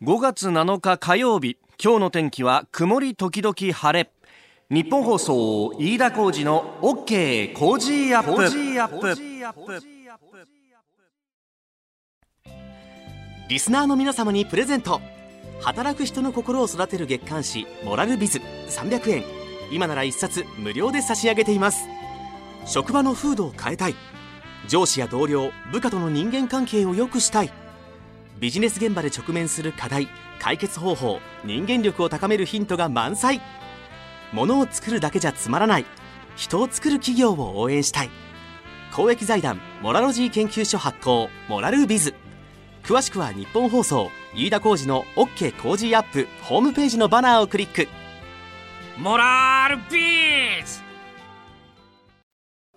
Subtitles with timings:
[0.00, 4.08] 5月7日火曜日今日の天気は曇り時々晴れ。
[4.70, 8.44] 日本放送飯田浩二の OK 工事アップ。
[13.48, 15.00] リスナーの皆様にプレゼント。
[15.62, 18.38] 働く人の心を育てる月刊誌「モラルビズ」
[18.70, 19.24] 300円。
[19.72, 21.88] 今なら1冊無料で差し上げています。
[22.66, 23.96] 職場の風土を変えたい。
[24.68, 27.50] 上司や同僚部下との人間関係を良くしたい。
[28.38, 33.40] ビジネス現場で直面する課題解決方法人間力を高めるヒントが満載。
[34.32, 35.86] 物を作るだけじゃつまらない。
[36.36, 38.10] 人を作る企業を応援したい。
[38.94, 42.14] 公益財団モラロジー研究所発行モラルビズ。
[42.84, 47.88] 詳しくは日本放送飯田浩司の OK 工事アップホームページのバナーをクリック。
[48.96, 50.87] モラルビズ！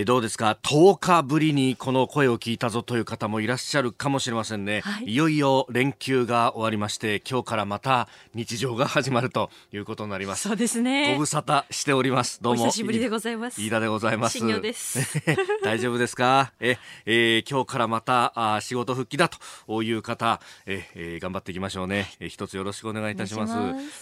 [0.00, 10.42] えどうですか？10日ぶりにこの声を聞いたぞという方もいらっしゃるかもしれませんね、はい、いよいよ連休が終わりまして今日からまた日常が始まるということになります。
[10.48, 11.14] そうですね。
[11.14, 12.40] ご無沙汰しております。
[12.40, 12.66] どうも。
[12.66, 13.60] 久しぶりでございます。
[13.60, 14.38] 飯田でございます。
[14.38, 15.00] 新です。
[15.64, 16.52] 大丈夫ですか？
[16.60, 19.28] え、えー、今日からまたあ仕事復帰だ
[19.66, 23.52] という方ええー、頑張っていきましょうね、えー、一つよろしくお願いいたします。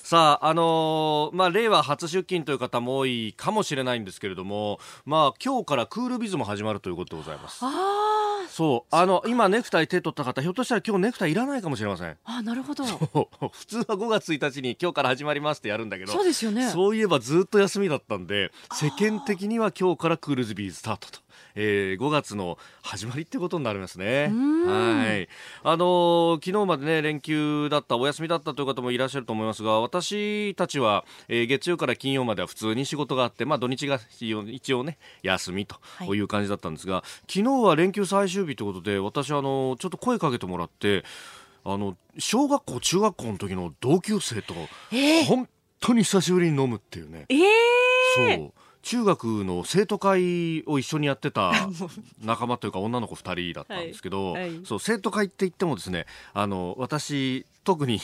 [0.06, 7.60] さああのー、まあ令和初出勤という方も多いかもしれないんですけれどもまあ今日からクールビズも始まるということでございます。
[8.48, 8.94] そう。
[8.94, 12.16] あの今ネクタイ手取った方ひょっとしたら今日ネクタイいらないかもしれません。
[12.24, 12.84] あなるほど。
[12.84, 16.70] 普通は5月1日に今日から始まりますってやるんだけどそうですよね。
[16.70, 24.32] そういえばずっと休みだったんで世間的には今日からクールズビーズスタートとえー、5月の始まりってことになりますね。
[24.66, 25.28] はい。
[25.62, 41.04] あのー、昨日までね、連休だった、お休みだったという方もいらっしゃると思いますが、私たちは、えー、月曜から金曜までは普通に仕事があって、まあ土日が一応ね、休みという感じだったんですが、はい、昨日は連休最終日ということで、私、あのー、ちょっと声かけてもらって、
[41.64, 44.54] あの、小学校、中学校の時の同級生と、
[44.92, 45.48] えー、本
[45.80, 47.26] 当に久しぶりに飲むっていうね。
[47.28, 48.52] えー、そう。
[48.86, 51.52] 中学の生徒会を一緒にやってた
[52.22, 58.00] 仲間というか女の子2人だったんですけど、はいはい、そう生徒会って言ってもですねあの私特に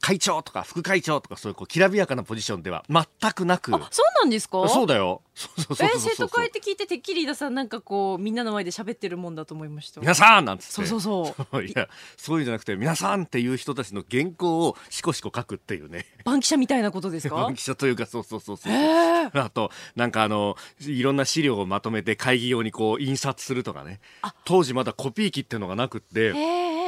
[0.00, 3.74] 会長とか副会長とかそういうこうきらびやかなポジションでは全くなく。
[3.74, 4.68] あそうなんですか？
[4.68, 5.22] そうだよ。
[5.80, 10.00] え生徒会って聞いててっきり飯田さんなんかこうみんなの前で喋ってるもんだと思いました。
[10.02, 10.72] 皆さんなんつって。
[10.72, 11.64] そうそうそう。
[11.64, 16.06] いやそういうんじゃなくて皆さんっていう人たちの原稿をしこしこ書くっていうね。
[16.24, 17.36] 番記者みたいなことですか？
[17.36, 18.72] 番記者というかそうそうそうそう。
[18.72, 24.00] あとなんかあのいろんな資料をまとめて会議用にこう印刷するとかね。
[24.44, 26.32] 当時まだコピー機っていうのがなくって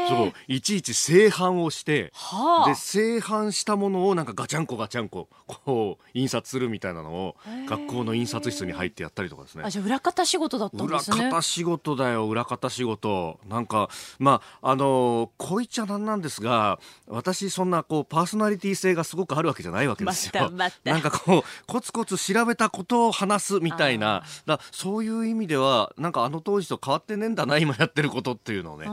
[0.08, 7.36] そういちいち製版をして、はあ、で製版したものをなんかガチャンコガチャンコこう印刷するみたいなのを
[7.68, 9.64] 学校の印刷室に入ってやったりとかですね。
[9.64, 11.16] あじゃ裏方仕事だったんですね。
[11.18, 13.38] 裏方仕事だよ裏方仕事。
[13.48, 13.88] なんか
[14.18, 24.22] まああのこういっちゃなんなんですが私そんなこうパーソナリティ性がすごくあるわけじゃないわけですよ、ま、なんかこうコツコツ調べたことを話すみたいな。
[24.46, 28.86] だそういう意味ではなんかあの当時と変わってねえんだな今やってることっていうのをね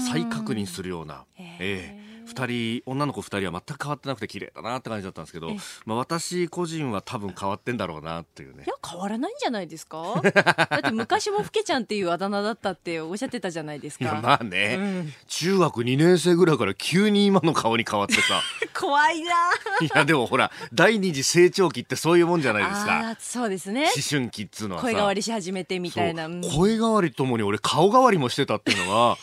[0.00, 5.50] 再確認するような、えー、えー2人女の子2人は全く変わってなくて綺麗だなって感じだったんですけど、
[5.86, 8.64] まあ、私個人は多分変わってんだろうなっていうね。
[8.66, 10.20] いや変わらないんじゃないですか？
[10.22, 14.20] だって昔もふけちゃんっていうあだ名だったっておっしゃってたじゃないですか。
[14.22, 18.42] まあね、うん、中学2年生ぐらいから急に今の顔に変わってさ。
[18.78, 19.34] 怖いな。
[19.80, 23.16] いやでもほら第二次成長期ってそういうもんじゃないですか。
[23.18, 23.84] そうですね。
[23.84, 29.16] 思春期っつうのは声変わりし始めてみたいな、うん、声変わりともに俺顔変わりもしてたっていうのは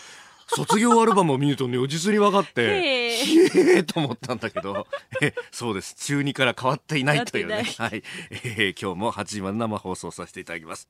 [0.47, 3.83] 卒業アルバムを見ると如実に分かってへえ。
[3.83, 4.87] と思ったんだけど。
[5.21, 5.95] えそうです。
[5.95, 7.65] 中2から変わっていないというね。
[7.77, 10.87] はい、えー、今日も8時まで生放送させていただきます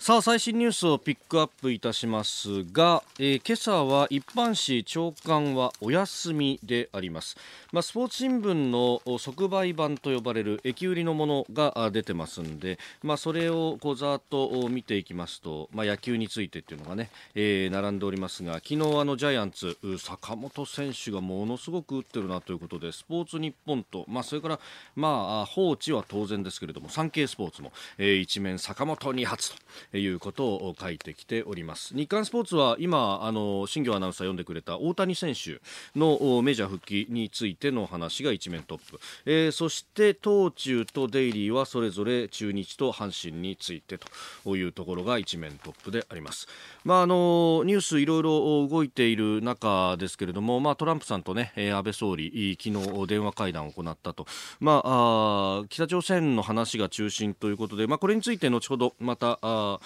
[0.00, 7.36] さあ最新ニュースをピックアップいたしますが、えー、今朝は一般紙朝刊はお休みであります、
[7.72, 24.60] まあ、スポーツ新聞の即売版と呼ばれる駅売りのものが出てますんで、まあ、それをこうざっと見ていきますと、まあ、野球についてっていうのがね、えー、並んでおりますが昨日あのジャイアンツ坂本選手がものすごく打ってるなということでスポーツ日本と、まあ、それから、
[24.94, 29.56] まあ、放置は当然ですけれどもサンケイスポーツも、えー、一面坂本に発と
[29.92, 31.94] いうことを書いてきております。
[31.94, 35.60] 日刊スポーツは今あの新業アナウンサー読んでくれた大谷選手
[35.96, 43.98] のメジャー復帰についての話が一面トップ、えー、そして東中とデイリーはそれぞれ中日と阪神について
[44.44, 46.48] というところが一面トップであります。
[46.84, 54.26] まあ、あのニュースいろいろ動いている中ですけれども、まあ、トランプさんと、ね、安倍総理昨日電話会談を行ったと、
[54.60, 59.77] まあ、あ北朝鮮の話が中心ということで、まあ、これについて後ほどまたあ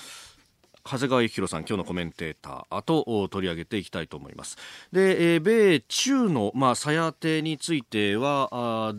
[0.85, 4.57] 長谷川幸宏さん、今日のコメンテーターと取り上げていきたいと思います。
[4.91, 8.95] で、えー、米中の、まあ、さやてについては、あ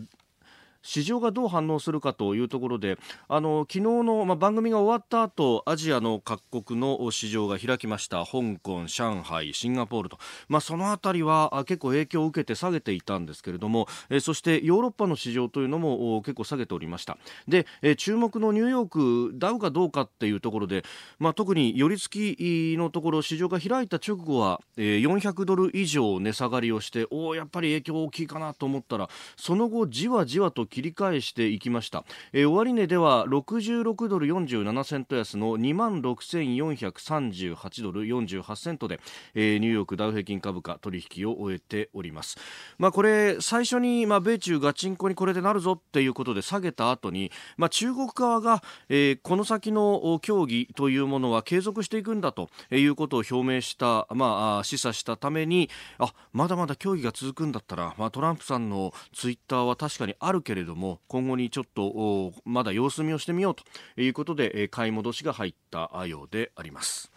[0.84, 2.98] 市場がどう反応するかというところで
[3.28, 8.24] あの昨日の、まあ、番組が終わった後アジアの各国の市場が開きました。
[8.24, 17.16] 香港、上海、シンガポールと、まあ、そのあたりは結構影響を受けて下げていたんですけれども、えそしてヨーロッパの市場というのも結構下げておりました。
[17.48, 18.88] で、え注目のニューヨー
[19.30, 20.84] クダウかどうかっていうところで、
[21.18, 38.98] まあ、特に寄り付きのところ市場が開いた直後は、え400ドル以上値下がりをしておやっぱり影響大きいかなと思ったらその後じわじわと切り返していきました、えー、終値では66ドル47セント安の2万6438ドル48セントで、
[39.34, 42.38] えー、ニューヨークダウ平均株価取引を終えております。
[42.78, 63.64] まあこれ最初にまあ米中ガチンコにこれでなるぞっていうことで下げた後にまあ中国側が、えー、この先の協議というものは継続していくんだということを表明したまあ示唆したためにあまだまだ協議が続くんだったらまあトランプさんのツイッターは確かにあるけれどれども今後にちょっとまだ様子見をしてみようと
[64.00, 67.10] いうことで買い戻しが入ったようであります。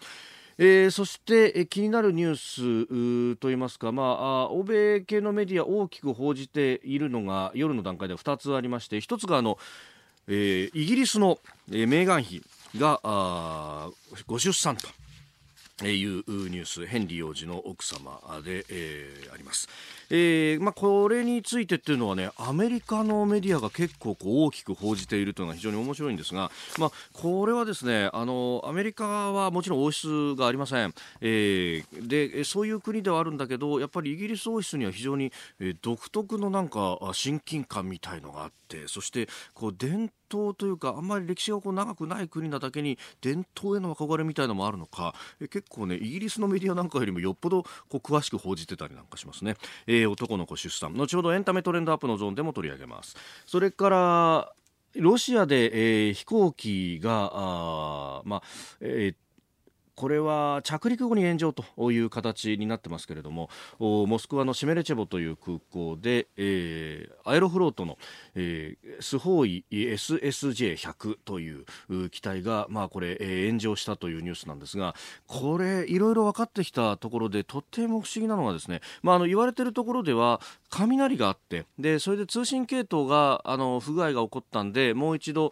[0.60, 9.60] えー、そして、え気になるニュースといいますか、まあ、欧米系のメディア出きく報じているのが夜の段階では2つありまして1つがあの、
[10.28, 11.38] えー、イギリスの、
[11.70, 12.42] えー、メーガン妃
[12.76, 13.90] があ
[14.26, 14.88] ご出産と。
[15.86, 19.70] いうニュースヘンリー王子の奥様で、えー、あります。
[20.10, 49.56] えーまあ、これについてっていうのはねアメリカのメディアが結構こう大きく報じているというのが非常に面白いんですが、まあ、これはですねあのアメリカはもちろん王室がありません、えー、でそういう国ではあるんだけどやっぱりイギリス王室には非常に、えー、独特のなんか親近感みたいのがあってそしてこう伝統というかあんまり歴史がこう長くない国なだけに伝統への憧れみたいのもあるのかえ結構ねイギリスのメディアなんかよりもよっぽどこう詳しく報じてたりなんかしますね。
[49.86, 50.94] ええー、男の子出産。
[50.94, 53.16] 後ほどエンタメトレンドアップのゾーンでも取り上げます。
[53.46, 54.54] それから
[54.96, 58.42] ロシアで、えー、飛行機があ、まあ
[58.82, 59.27] えー
[59.98, 63.50] これは着陸後に炎上という形になってますけれども
[63.80, 67.98] モスクワのシメレチェボという空港で、えー、アエロフロートの、
[68.36, 71.66] えー、スホーイ SSJ100 という
[72.12, 74.94] 機体が、まあ、これ、えー、炎上したというニュースなんですが
[75.26, 85.52] これいろいろ分かってきたところでとっても不思議なのがですね、まあ、あの言われているところでは雷があってでそれで通信系統があの不具合が起こったんでもう一度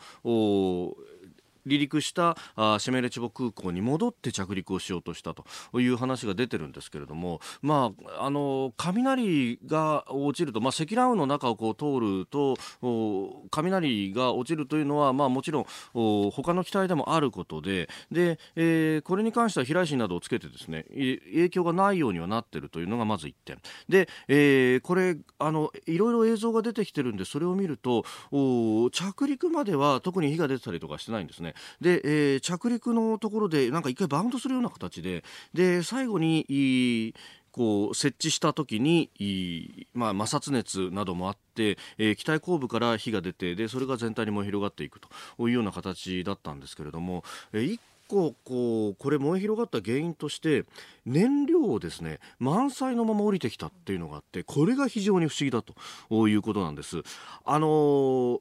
[1.65, 5.45] 離陸したあシェメレチボ空港に戻って着陸をしようとしたと
[5.79, 12.55] いう話が出てるんですけれども、まあ、あの雷が落ちると、まあ、積乱雲の中をこう通ると
[13.51, 15.65] 雷が落ちるというのは、まあ、もちろん
[16.31, 23.57] 他の機体でもあることでで、えー、これに関しては飛来心などをつけてですね影響がないようにはなっているというのがまず1点
[23.89, 28.05] で、えー、これあのいろいろ映像が出てきてるんでそれを見ると
[28.91, 31.54] 着陸までは特に火が出てたりとかしてないんですね。
[31.81, 35.23] で、えー、着陸のところでなんか一回バウンドするような形で
[35.53, 37.13] で最後に
[37.51, 45.07] こう設置した時に、まあ、摩擦熱などもあって、えー、機体後部から火が出てでそれが全体に燃え広がっていくと
[45.47, 50.65] いうような形だったんですけれども、えー、構こうこれ燃え広がった原因として
[51.05, 57.01] 燃料をですね満載のまま降りてきたっていうのがあってこれが非常に不思議だということなんです。
[57.45, 58.39] あのー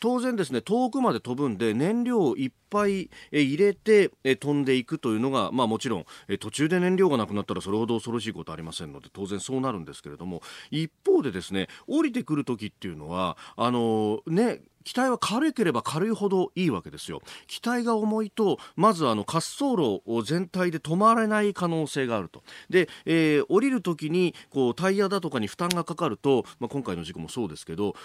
[0.00, 6.06] 当然ですね遠くまで飛ぶんで燃料をいっぱい入れて飛んでいくというのが、まあ、もちろん
[6.38, 17.20] 途中で燃料がなくなったらそれほど恐ろしいことはありませんので当然そうなるんですけれども一方でですね降りてくる時っていうのはあのね機体は軽ければ軽いほどいいわけですよ。
[17.46, 22.42] 機体が重いとまずあの滑走路を全体で止まれない可能性があると。
[22.70, 27.96] で、えー、降りるときにこうタイヤだとかに負担がかかると、まあ、今回の事故もそうですけど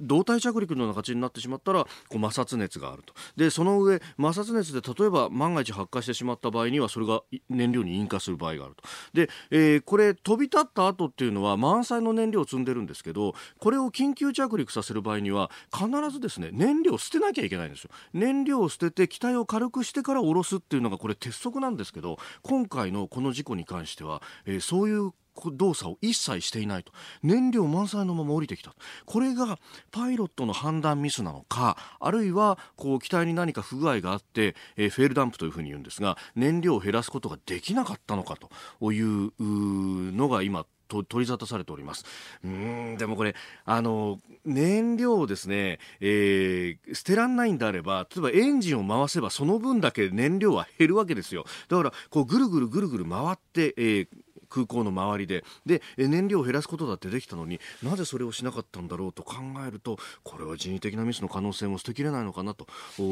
[0.00, 3.14] 胴体着陸のような形になってしまったらこう摩擦熱があると。
[3.36, 8.82] でその上摩擦熱で例えば万が一発火してしまった場合にはそれが燃料に引火する場合があると。
[9.12, 17.90] で、えー、これ飛び立った後っていうのは満載の燃料を積んでるんですけどこれを緊急着陸させる場合にはは必ずですね燃料を捨てなきゃいけないんですよ。
[18.12, 25.12] 燃料を捨てて機体を軽くしてから下ろすっていうのがこれ鉄則なんですけど今回のこの事故に関しては、えー、そういう
[25.52, 26.92] 動作を一切していないと。
[27.22, 28.74] 燃料満載のまま降りてきた
[29.04, 29.58] これが
[29.90, 40.66] パイロットの判断ミスなのかあるいはこう機体に何か不具合があって、えー、フェールダンプというふうに言うんですが燃料を減らすことができなかったのかというのが今
[41.02, 42.04] 取り沙汰されております。
[42.44, 43.34] うんでもこれ
[43.64, 51.44] あの燃料をですね、えー、捨てらんないんであれば例えばエンジンを回せばその分だけ燃料は減るわけですよ。
[51.68, 54.08] だからこうぐるぐるぐるぐる回って、えー
[54.54, 59.36] 空港の周りでで燃料を減らすことだってできたのになぜそれをしなかったんだろうと考
[59.66, 62.68] えるとこれは人為的なミスの可能性も捨てきれないのかなと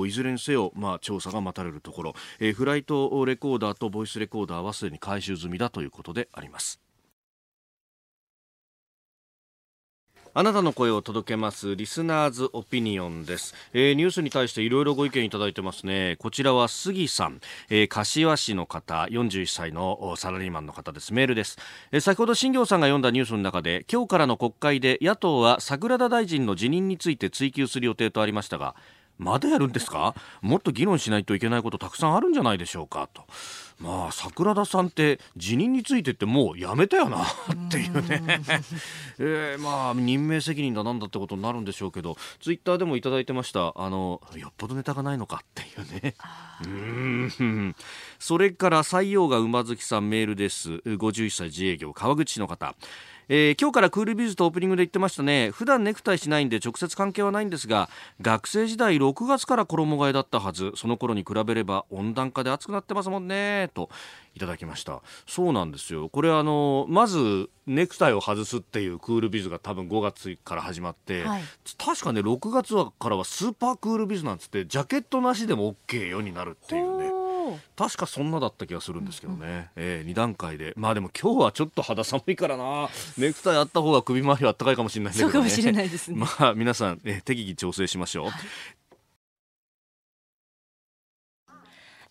[0.06, 6.80] いずれにせよ、まあ、調査が待たれるところ、えー、フライトレコーダーとボイスレコーダーはすでに回収済みだということであります。
[10.34, 16.16] あなたの声を届けますリスナーズオピニオンです、えー、ニュースに対していろいろご意見いただいてますね。
[16.20, 21.12] こちらは杉さん、えー、柏市の方41歳のサラリーマンの方です。
[21.12, 21.58] メールです、
[21.90, 28.74] えー、先ほど新行さんが読んだニュースの中で今日からの国会で野党は桜田大臣の辞任について追及する予定とありましたが
[29.18, 30.14] まだやるんですか？
[30.40, 33.06] もっと議論しないといけないことたくさんあるんじゃないでしょうか？
[33.12, 33.24] と。
[33.82, 37.26] まあ桜田さんって辞任についてってもうやめたよな っ
[37.68, 38.22] ていうね。
[39.18, 43.72] えー、まあ任命責任だなんだってことになるんでしょうけどツイッターでもいただいてました。
[43.76, 46.14] あのよっぽどネタがないのかっていうね。
[46.64, 47.76] うん。
[48.20, 50.74] それから採用が馬月さんメールです。
[50.86, 52.76] 51歳自営業川口市の方
[53.28, 55.50] えー、今日からクールビズとオープニングで言ってましたね。
[55.50, 57.88] 普段ネクタイしないんで直接関係はないんですが
[58.20, 60.72] 学生時代6月から衣替えだったはず。
[60.76, 63.70] その頃に比べれば温暖化で暑くなってますもんね。
[63.74, 63.90] と
[64.34, 65.02] いただきました。
[65.26, 66.08] そうなんですよ。
[66.08, 71.42] これあのまずネクタイを外すっていうクールビズが多分5月から始まって、はい、
[71.78, 77.11] 確かね6月からはスーパークールビズなんつってジャケットなしでも OK よになるっていうね
[77.76, 80.72] 確かそんなだった気がするんですけどね、うん、えー、2段階で。
[80.76, 82.88] まあでも今日はちょっと肌寒いからな。
[83.18, 86.18] ネクタイあった方が首周りはあったかいかもしれないんだけど、ね、そうかもしれないですね。
[86.38, 88.30] まあ皆さん、えー、適宜調整しましょう、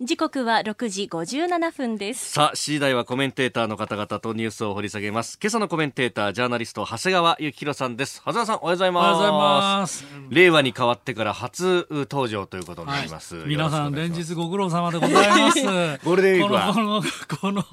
[0.04, 2.32] 時刻は6時57分です。
[2.32, 5.38] さあ C 台はコメンテーターの方々とニュースを掘り下げます。
[5.40, 8.20] 今朝のコメンテータージャーナリスト長谷川幸宏さんです。
[8.26, 10.04] 長谷川さんおはようございます。
[10.32, 15.62] 令和に変わってから初登場ということになります、はい、皆さん連日ご苦労様でございます。
[16.04, 16.74] ゴールデンウィークは。
[16.74, 17.04] この
[17.40, 17.64] この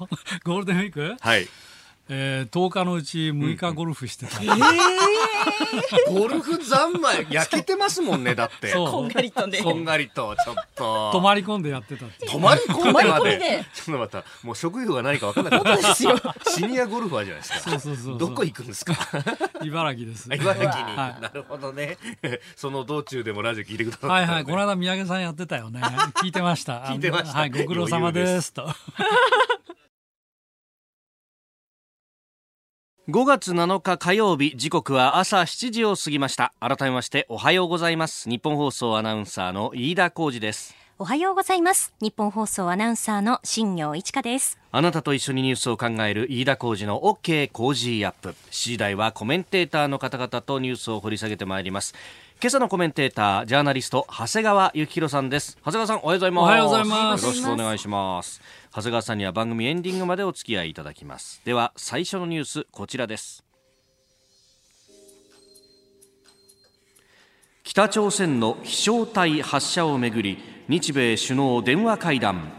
[0.43, 1.15] ゴールデンウィーク？
[1.19, 1.47] はい
[2.11, 7.27] えー、10日のうち6日ゴルフしてた、うん、えー、ゴルフ三昧。
[7.29, 8.73] 焼けてますもんねだって。
[8.75, 9.59] こんがりとね。
[9.61, 11.11] こんがりとちょっと。
[11.11, 13.65] 泊まり込んでやってた泊まり込んでまで。
[13.75, 14.23] ちょっとまた。
[14.41, 15.93] もう職業が何か分からなかった。
[15.93, 16.07] シ
[16.65, 17.59] ニアゴルファーじゃないですか。
[17.59, 18.95] そうそうそうどこ行くんですか？
[19.61, 20.33] 茨城です。
[20.33, 21.99] 茨城に、はい、なるほどね。
[22.55, 24.43] その道中でもラジオ聞いてください、ね、はいはい。
[24.45, 25.81] この間宮城さんやってたよね。
[26.15, 26.85] 聞いてました。
[26.89, 28.51] 聞いてました、はい、ご苦労様です。
[28.51, 28.67] と
[33.09, 36.53] 5月7日火曜日時刻は朝7時を過ぎました。
[36.59, 38.29] 改めましておはようございます。
[38.29, 40.75] 日本放送アナウンサーの飯田浩二です。
[40.99, 41.91] おはようございます。
[42.01, 44.59] 日本放送アナウンサーの新業一華です。
[44.71, 48.35] あなたと一緒にニュースを考える飯田浩二の OK 工事アップ。
[48.51, 51.95] 7時台はコメンテーターの方々とニュースを掘り下げてまいります。
[52.39, 55.57] 今朝のコメンテータージャーナリスト長谷川幸宏さんです。
[55.65, 56.43] 長谷川さんおはようございます。
[56.43, 57.23] おはようございます。
[57.23, 61.41] よろしくお願いします長谷川さんには番組エンディングまでお付き合いいただきます。
[61.43, 63.43] では最初のニュースこちらです。
[67.63, 72.51] 北朝鮮の飛翔体発射をめぐり日米首脳電話会談。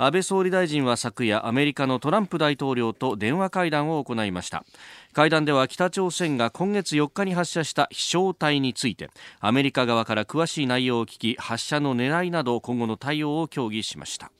[0.00, 4.64] 安倍総理大臣は昨夜アメリカのトランプ大統領と電話会談を行いました。
[5.12, 14.30] 会談では北朝鮮が今月4日に発射した飛翔体についてアメリカ側から詳しい内容を聞き発射の狙いなど今後の対応を協議しました。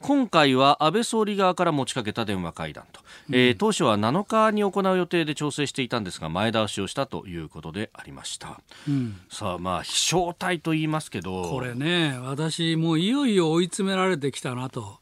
[0.00, 11.50] 今回は安倍総理側から持ちかけた電話会談と、うん、えー、当初は7日に行う予定で調整していたんですが前倒しをしたということでありました、うん、さあまあ飛翔体と言いますけど。
[11.50, 14.98] これね私もういよいよ追い詰められてきたなと。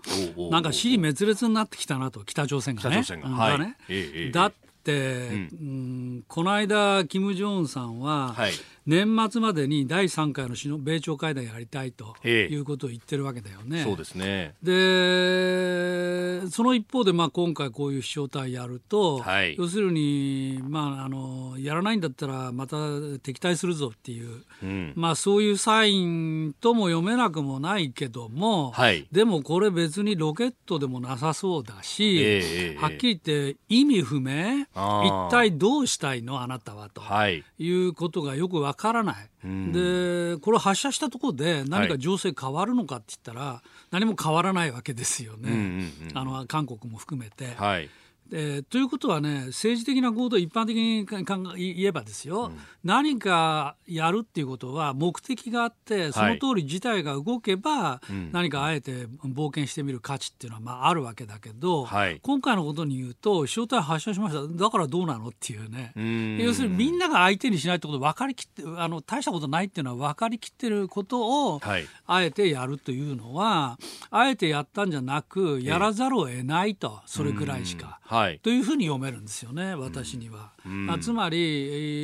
[0.51, 3.03] なんか死に滅裂になってきたなと北朝鮮がね。
[3.03, 3.59] 北朝鮮が、はい。
[3.59, 3.77] ね。
[3.89, 4.53] ええ、だっ
[4.85, 5.35] て、う
[5.65, 8.53] ん、この間金正恩さんは、はい
[8.87, 13.83] 年末までに第3回の首脳米朝会談やりたいとええいうことを言ってるわけだよね。
[13.83, 14.55] そうですね。
[14.63, 22.77] でその一方で、まあ、今回こういう飛翔体やると、はい要するに、まあ、あのやらないんだったらまた
[23.23, 24.93] 敵対するぞっていう、うん。
[24.95, 37.01] まあ、そういうサインとも読めなくもないけども、はいでもこれ別にロケットでもなさそうだし、ええええはっきり言って意味不明一体どうしたいのあなたはと。
[37.01, 37.43] はい。
[37.59, 39.73] いうことがよくわからない、ん。
[39.73, 47.55] でこれを発射したところで何か情勢変わるのかって言ったら、何も変わらないわけですよね、あの韓国も含めて。
[47.57, 47.89] はい。
[48.31, 52.53] でということはね政治的な行動一般的にか考え言えばですよ、
[52.85, 58.31] 何かやるっていうことは目的があってその通り事態が動けば、うん。
[58.33, 62.21] 何かあえて冒険してみる価値っていうのはまああるわけだけど、はい。
[62.23, 64.65] 今回のことに言うと飛翔体発射しました。
[64.65, 65.93] だからどうなのっていうね。
[65.97, 66.39] うん。
[66.39, 71.87] 要するにみんなが相手にしないってこと分かりきってあの大したことないっていうのは分かりきってることを、はい。
[72.07, 73.79] あえてやるというのは
[74.11, 78.01] あえてやったんじゃなくやらざるを得ないとそれくらいしか。
[78.17, 78.39] はい。
[78.39, 80.53] というふうに読めるんですよね、私には。
[80.69, 80.91] ん。
[80.91, 81.43] あつまり、え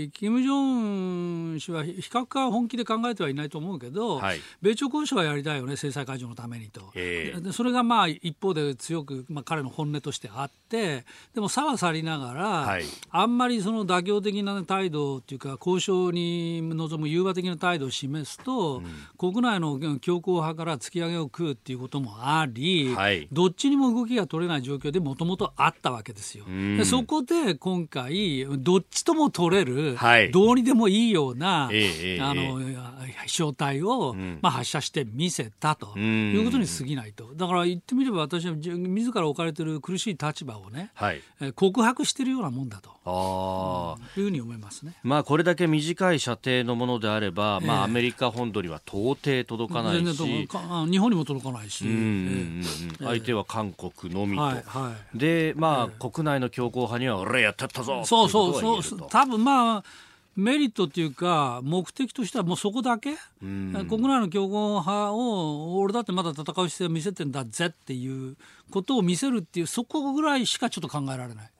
[0.04, 4.40] ー金正恩氏は比較か本気で考えてはいないと思うけど、はい。
[4.60, 6.92] 米朝交渉はやりたいよね、制裁解除のためにと。
[6.94, 7.40] ええ。
[7.40, 11.04] でそれがまあ一方で強く、まあ、彼の本音としてあって、
[11.34, 12.84] でも差は去りながら、はい。
[13.10, 18.82] あんまりその妥協的な態度というか、交渉に臨む融和的な態度を示すと、
[19.18, 23.28] 国内の強硬派から突き上げを食うっていうこともあり、はい。
[23.32, 26.44] どっちにも動きが取れない状況でもともとあったわけですよ。
[26.46, 26.76] ん。
[26.76, 32.60] でそこで今回、どっちとも取れる、はいどうにでもいいような、ええええあの
[33.26, 37.34] 飛翔体を、んまあ、発射してみせたとんいうことに過ぎないと。
[37.34, 41.20] だから言ってみれば私はじ自ら置かれている苦しい立場をね、はい。
[41.40, 44.20] えー告白しているようなもんだとああ。
[44.20, 44.94] いうふうに思いますね。
[45.02, 51.84] まあこれだけ短い射程のものであれば、まええあアメリカ本土には到底届かない全然し、とかあ日本にも届かないし、
[52.98, 54.42] 相手は韓国のみと。
[54.42, 59.08] はいはいで、まあ、国内の強硬派には俺やってったぞそうそうそうことが言えると。
[59.08, 59.84] 多分まあ
[60.34, 63.12] メリットっていうか目的としてはもうそこだけ、
[63.44, 63.86] ん。
[63.88, 68.36] 国内の強硬派を俺だってまだ戦う姿勢を見せてんだぜっていう
[68.70, 71.50] ことを見せるっていうそこぐらいしかちょっと考えられない。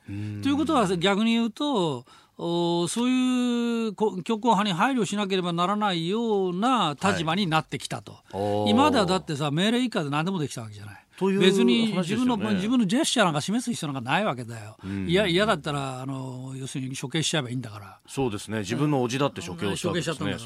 [0.43, 2.05] ということは逆に言うとお
[2.37, 8.71] そういうこ強硬派に配慮しなければならないような立場になってきたと、おー。
[8.71, 11.03] 今まではだってさ命令以下で何でもできたわけじゃない。
[11.19, 14.77] という別に自分の、自分のジェスチャーなんか示す必要なんかないわけだよ。
[15.07, 17.99] いや嫌だったらあの要するに処刑しちゃえばいいんだから。
[18.09, 18.61] そうですね。
[18.61, 20.37] 自分の叔父だって処刑をしたわけですね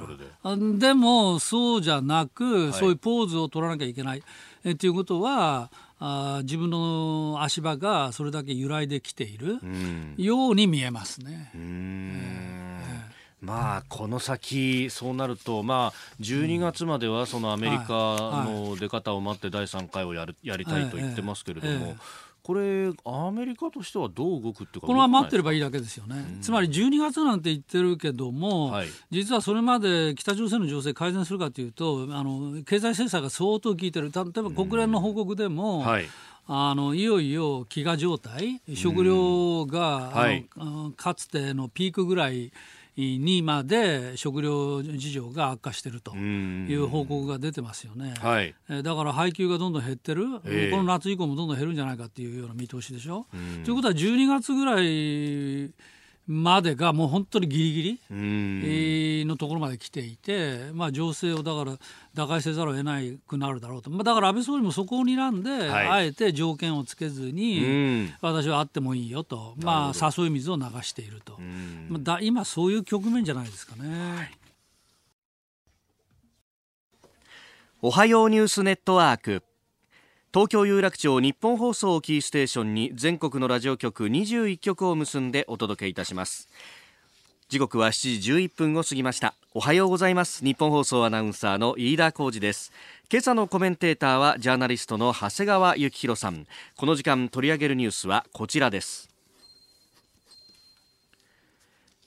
[0.75, 0.79] で。
[0.79, 4.23] でもそうじゃなく、そういうポーズを取らなきゃいけない。
[4.65, 10.15] えっていうことはあ自分の足場がそれだけ揺らいできているうん。
[10.19, 11.51] ように見えますね。
[11.55, 12.57] うーん。
[13.41, 17.85] まあこの先そうなるとまあ12月まではそのアメリカ
[18.47, 21.97] の出方を待って第3回をやるやりたいと言ってますけれどもえ
[22.47, 28.89] これアメリカとしてはどう動くっていうかこのまま待ってればばいいだけですよね、つまり12月なんて言ってるけども、はい。
[29.11, 34.13] 実はそれまで北朝鮮の情勢改善するかというとあの経済制裁が相当効いてる。
[34.15, 36.09] 例えば国連の報告でも、はい。
[36.49, 40.47] あのいよいよ飢餓状態食料が、はい。
[40.97, 42.53] かつてのピークぐらい
[42.97, 48.15] にまで食料事情が悪化しているとんいう報告が出てますよね。
[48.19, 48.55] はい。
[48.71, 50.71] えーだから配給がどんどん減ってる、ええ。
[50.71, 53.27] ここの夏以降もどんどん減るんじゃないかっていうような見通しでしょ。
[53.65, 55.71] ということは12月ぐらい
[56.27, 61.77] までがもう本当にギリギリ、のところまで来ていて、まあ、情勢をだから
[62.15, 65.89] 打開せざるを得なくなるだろうと、まあ、だから安倍総理もそこを睨んで、はい。
[65.89, 68.15] あえて条件をつけずに、うん。
[68.21, 71.39] 私はあってもいいよと、まあ、誘い水を流していると、
[71.89, 74.33] まあ、だ今、そういう局面じゃないですかね。
[77.83, 79.45] おはようニュースネットワーク
[80.37, 86.51] 東京有楽町日本放送をキーステーションに全国のラジオ局21局を結んでお届けいたします。
[87.49, 89.33] 時刻は7時11分を過ぎました。
[89.55, 90.45] おはようございます。
[90.45, 92.71] 日本放送アナウンサーの飯田浩二です。
[93.11, 96.47] 今朝のコメンテーターはジャーナリストの長谷川幸宏さん。
[96.77, 99.09] この時間取り上げるニュースはこちらです。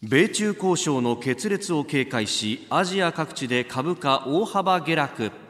[0.04, 5.49] 米中交渉の決裂を警戒しアジア各地で株価大幅下落。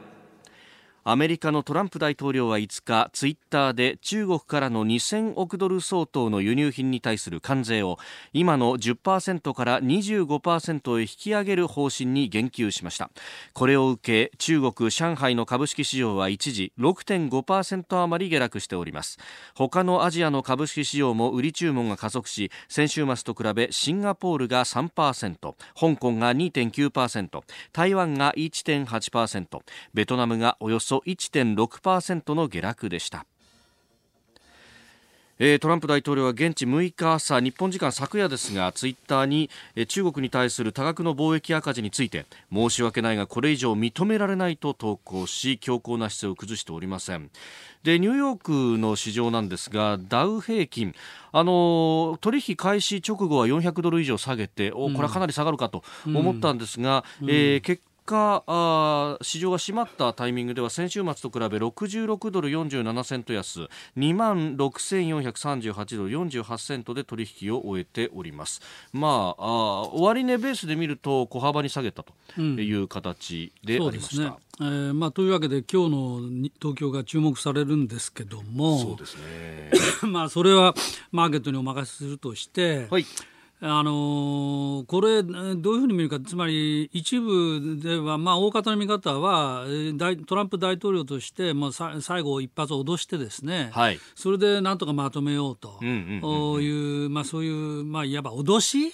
[1.12, 7.98] アメリカのトランプ大統領は5日ツイッターで中国からの2000億ドル相当の輸入品に対する関税を
[8.32, 13.10] 今の10%から25%へ引き上げる方針に言及しました。
[13.54, 19.18] これを受け中国上海の株式市場は一時6.5%余り下落しております。
[19.56, 27.42] 他のアジアの株式市場も売り注文が加速し先週末と比べシンガポールが3%香港が2.9%
[27.74, 29.60] 台湾が1.8%
[29.96, 33.26] ベトナムがおよそ1.6%の下落でした。
[35.42, 47.32] えー、トランプ大統領は現地6日朝日本時間昨夜ですがツイッターに、えー、中国に対する多額の貿易赤字について申し訳ないがこれ以上認められないと投稿し強硬な姿勢を崩しておりません。
[47.84, 50.94] でニューヨークの市場なんですがダウ平均
[51.32, 63.70] あの取引開始直後は400ドル以上下げて、おこれはかなり下がるかと思ったんですが、うん、えー、結果あ市場が閉まったタイミングでは先週末と比べ66ドル47セント安。
[63.98, 68.62] 2万6438ドル48セントで取引を終えております。
[68.92, 74.30] まああ終値ベースで見ると小幅に下げたという形でありました、うん
[74.62, 78.80] えーまあ、というわけで今日の東京が注目されるんですけども。
[78.80, 79.72] そうですね。
[80.10, 80.74] まあそれは
[81.12, 83.06] マーケットにお任せするとして、はい
[83.62, 89.66] あのー、これ、どういうふうに見るか、つまり一部では、まあ、大方の見方は、
[90.28, 95.78] トランプ大統領として、まあ、最後、一発脅してですね、はい、それでなんとかまとめようと。
[95.84, 98.94] いう、まあ、そういう、まあ、いわば脅し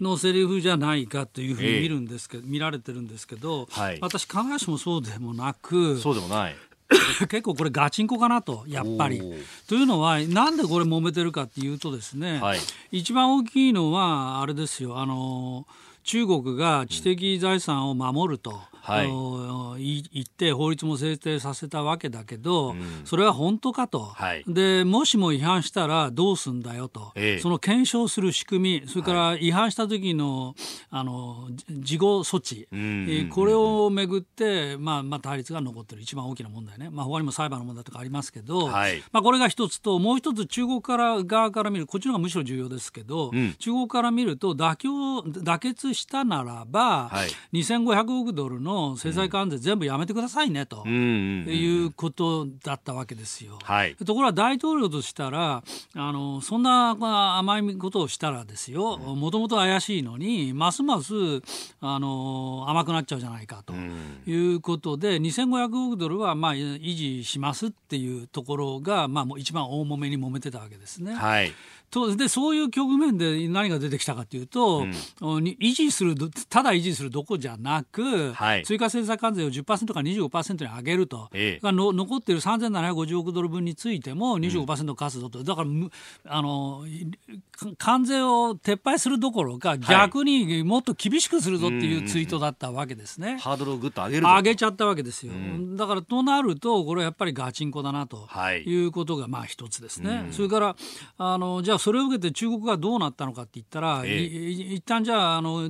[0.00, 6.56] のセリフじゃないかというふうに見るんですけど、見られてるんですけど、はい、私、必ずしもそうでもなく、そうでもない。
[7.28, 9.20] 結構これガチンコかなとやっぱり。
[9.68, 12.58] というのはなんでこれ揉めてるかっていうとですね、はい、
[12.92, 14.98] 一番大きいのはあれですよ。
[14.98, 15.66] あの
[16.04, 18.60] 中国が知的財産を守ると。
[18.84, 19.02] は
[19.78, 30.54] い、言って法律も制定させたわけだけど、うん、それは本当かと、はい、でもしも違反したらどうすんだよと、ええ、その検証する仕組みそれから違反した時の
[30.90, 36.02] あの事後措置、えー、これをめぐって、まあまあ、対立が残っている。
[36.02, 44.90] 一番大きな問題ね、まあ、他にも裁判の問題とかありますけど、はい、まあ、これが一つともう一つ中国から側から見るこっちの方がむしろ重要ですけど、うん、中国から見ると妥協
[45.20, 53.58] 妥結したならば、はい、2500億ドルのの制裁関税全部やめてくださいねと、いうことだったわけですよ。
[53.62, 55.62] はい、ところが大統領としたら
[55.94, 56.96] あのそんな
[57.38, 61.14] 甘いことをしたらですよもともと怪しいのにますます
[61.80, 63.74] あの甘くなっちゃうじゃないかと
[64.26, 71.14] いうことで2500億ドルはまあ維持しますっていうところが、まあ、もう一番大揉めに揉めてたわけですね。
[71.14, 71.52] はい
[71.94, 74.90] とでそういう局面で何が出てきたかというと、うん、
[75.44, 76.14] 維持する
[76.48, 85.68] ただ維持するどこじゃなく、はい、追加制裁関税を10%から25%に上げると、ええ、の残っている3750億ドル分についても25%課すぞと、うん、だから
[86.36, 86.84] あの
[87.78, 93.28] 関税を撤廃するどころか逆にもっと厳しくするぞっていうツイートだったわけですね。
[93.28, 95.32] うんうん、ハードルをぐっと上げる上げちゃったわけですよ、
[95.76, 98.28] だからとなるとこれはやっぱりガチンコだなと
[98.64, 98.84] い。
[98.84, 100.28] うことがまあ一つですね。
[100.32, 100.76] それから
[101.18, 105.68] あのじゃあそれを受けて中国がどうなったのかって言ったら、ええ、一旦じゃああの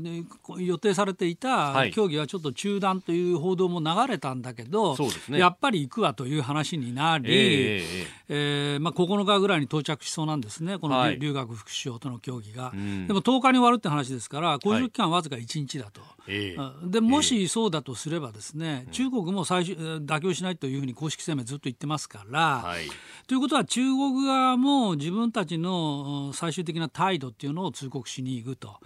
[0.61, 12.67] 予定されていた協議はちょっと中断という報道も流れたんだけど、はいね、やっぱり行くわという話になり、ええー、まあ、9日ぐらいに到着しそうなんですね、この留学副首相との協議が。
[12.67, 16.01] はい、でも10日に終わるって話ですから、交渉期間わずか1日だと。
[16.27, 22.85] えー、でもしそうだとすればですね、中国も最終妥協しないというふうに公式声明ずっと言ってますから、はい、
[23.27, 25.94] ということは中国側も自分たちの
[26.33, 28.79] 最終的な態度っていうのを通告しに行くと。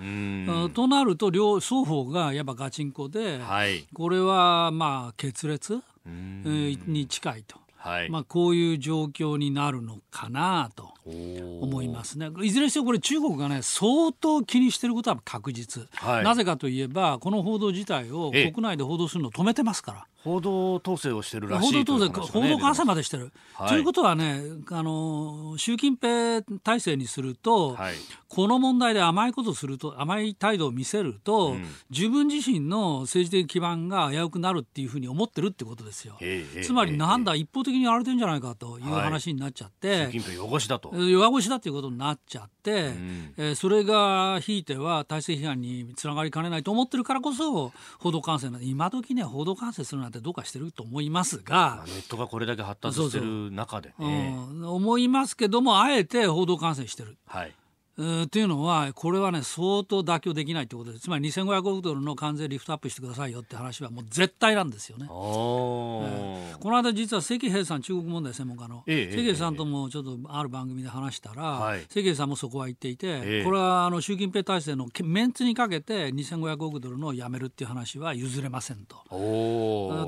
[0.74, 5.80] となると両双方がやっぱガチンコで、はい、これはまあ決裂？
[6.06, 7.58] に近いと。
[7.80, 12.28] はい、まあ、こういう状況になるのかなと思いますね。
[12.42, 20.06] いずれにしてもこれ中国がね相当気にしていることは確実、はい、なぜかといえばこの報道自体を国内で報道するのを止めてますから。
[20.24, 23.32] 報道統制をしてるらしい報道統制、報道監査までしてる。
[23.54, 27.94] はい、ということはね、あの習近平体制にすると、はい、
[28.28, 36.18] この問題で甘いことすると、甘い態度を見せると、うん、自分自身の政治的基盤が危うくなるっていうふうに思ってるってことですよ。
[36.62, 40.90] つまり、なんだ、一方的にやられてるんじゃないかという話になっちゃって、習近平弱腰だと。
[40.94, 57.18] 弱腰だっていうことになっちゃって、うん、えー、それがひいては体制批判につながりかねないと思ってるからこそ、報道管制なんで、今時ね、報道管制するなんてどうかしてると思いますが、ネットがこれだけ発達してる中でね、うん、思いますけどもあえて報道管制してる。
[57.26, 57.54] はい
[57.98, 61.04] えーっていうのはこれはね相当妥協できないってことです。
[61.04, 65.06] つまり2500億ドルの関税リフトアップしてくださいよって話はもう絶対なんですよね。
[65.10, 66.58] おー。
[66.58, 71.80] この間実は関平さん中国問題専門家の、ええ関平さんともちょっとある番組で話したら、はい。
[71.88, 73.44] 関平さんもそこは言っていて、ええ。
[73.44, 78.96] これはあの習近平体制のけメンツにかけて2500億ドルのやめるっていう話は譲れませんと。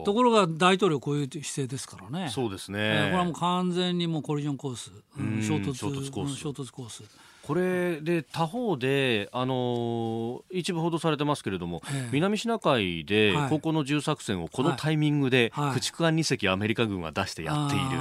[0.04, 2.28] ところが大統領こういう姿勢ですからね。
[2.30, 6.30] そうですね、えーこれはもう完全にもうコリジョンコース、うんうん衝突衝突コース。
[6.30, 7.02] うん衝突コース
[7.50, 12.08] これで他方で、あのー一部報道されてますけれども、ええ。
[12.12, 13.48] 南シナ海ではい。
[13.50, 15.74] 高校の銃作戦をこのタイミングではい。
[15.74, 18.00] 駆逐艦2隻アメリカ軍が出してやっている、はいは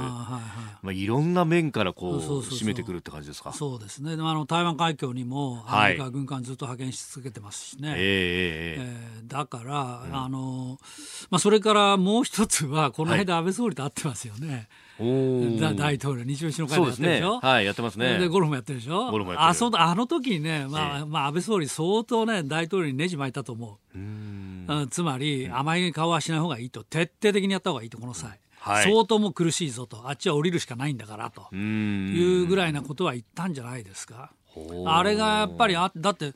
[0.82, 3.52] まあ、いろんな面からこう締めてくるって感じですか？
[3.52, 4.12] そうですね。
[4.12, 7.94] あの台湾海峡にもアメリカは軍艦ずっと派遣し続けてますしね。
[7.96, 9.24] ええええええ。
[9.26, 10.78] ーだから、あの
[11.30, 18.18] まあ、それからもう一つは、この間、安倍総理と会ってますよね、えおーだ大統領、日米首脳会そうですね談やってるでしょ、はいやってますね。
[18.18, 21.04] でゴルフもやってるでしょ、ゴルフもあそうあの時にね、まあええ。
[21.06, 23.98] まあ、安倍総理、相当ね、大統領にネジ巻いたと思う。
[23.98, 24.66] うーん。
[24.68, 28.84] うんつまり、甘い顔はしない方がいいと、徹底的にやった方がいいと、この際、はい。
[28.84, 31.54] 相当もう苦しいぞと、あっちは降りるしかないんだからと。
[31.54, 34.32] いうぐらいなことは言ったんじゃないですか。
[34.86, 36.32] あれがやっぱりあだって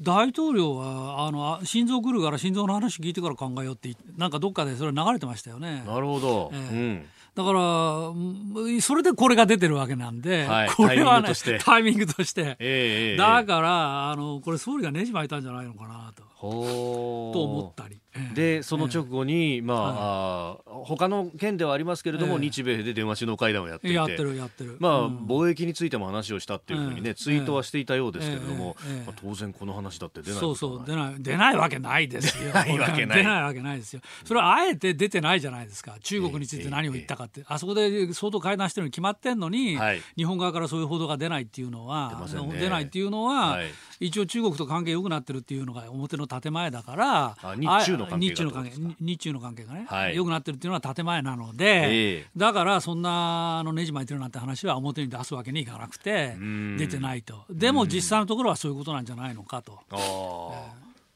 [0.00, 5.82] 大統領はあのあ心臓来るから心臓の話聞いてから考えようってなんかどっかでそれ流れてましたよね。
[5.86, 6.74] なるほど、ええ。
[6.74, 12.26] うんだからうんそれでこれが出てるわけなんで、はいこれはねタイミングとして。
[12.26, 12.40] して。
[12.42, 17.98] ええええだからあのこれ総理がネジ巻いたんじゃないのかなとと思ったり。
[18.14, 18.34] ええ。
[18.34, 23.96] でその直後に、まあ、あー他の県ではありますけれども、ええ日米で電話首脳会談をやっていて。
[23.96, 24.76] やってるやってる。
[24.78, 25.18] まあうん。
[25.26, 27.14] 貿易についても話をしたっていうふうにね、ええ。
[27.14, 28.96] ツイートはしていたようですけれども、ええ。
[28.98, 29.06] ええ。
[29.06, 30.84] まあ、当然この話だって出ないそうそう。
[30.86, 31.14] 出ない。
[31.18, 32.52] 出ないわけないですよ。
[32.52, 33.18] 出ないわけない。
[33.18, 34.02] 出ないわけないですよ。
[34.24, 35.96] それはあえて出てないじゃないですか。
[36.02, 40.02] 中国について何を言ったかって、あそこで相当会談してるのに決まってんのに、はい。
[40.16, 42.58] 日本側からそういう報道が出ないっていうのはね。
[42.58, 43.66] 出ないっていうのは、はい
[44.00, 50.16] 一応中国と関係良くなってるっていうのが表の建前だからあ日中の関係日中の関係日中の関係がね、はい。
[50.16, 52.26] 良くなってるっていうのは建前なので、ええ。
[52.36, 59.80] だからそんなあのネジ巻いてるなんて話は表に出すわけにいかなくてん出てないとでも実際のところはそういうことなんじゃないのかと。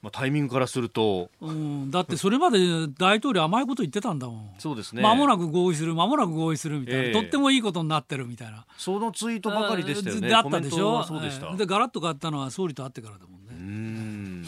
[0.03, 1.31] まあ、タイミングからすると。
[1.41, 2.59] うん、だってそれまで
[2.99, 4.51] 大統領甘いこと言ってたんだもん。
[4.59, 5.03] そうですね。
[5.03, 7.13] 間もなく合意する、間もなく合意するみたいな、ええ。
[7.13, 8.65] とってもいいことになってるみたいな。
[8.79, 10.29] そのツイートばかりでしたよね。
[10.29, 11.05] であったでしょ。
[11.05, 11.57] そうでした、ええ。
[11.59, 14.43] で、ガラッと変わったのは総理と会ってからだもんうーね。
[14.43, 14.47] ん。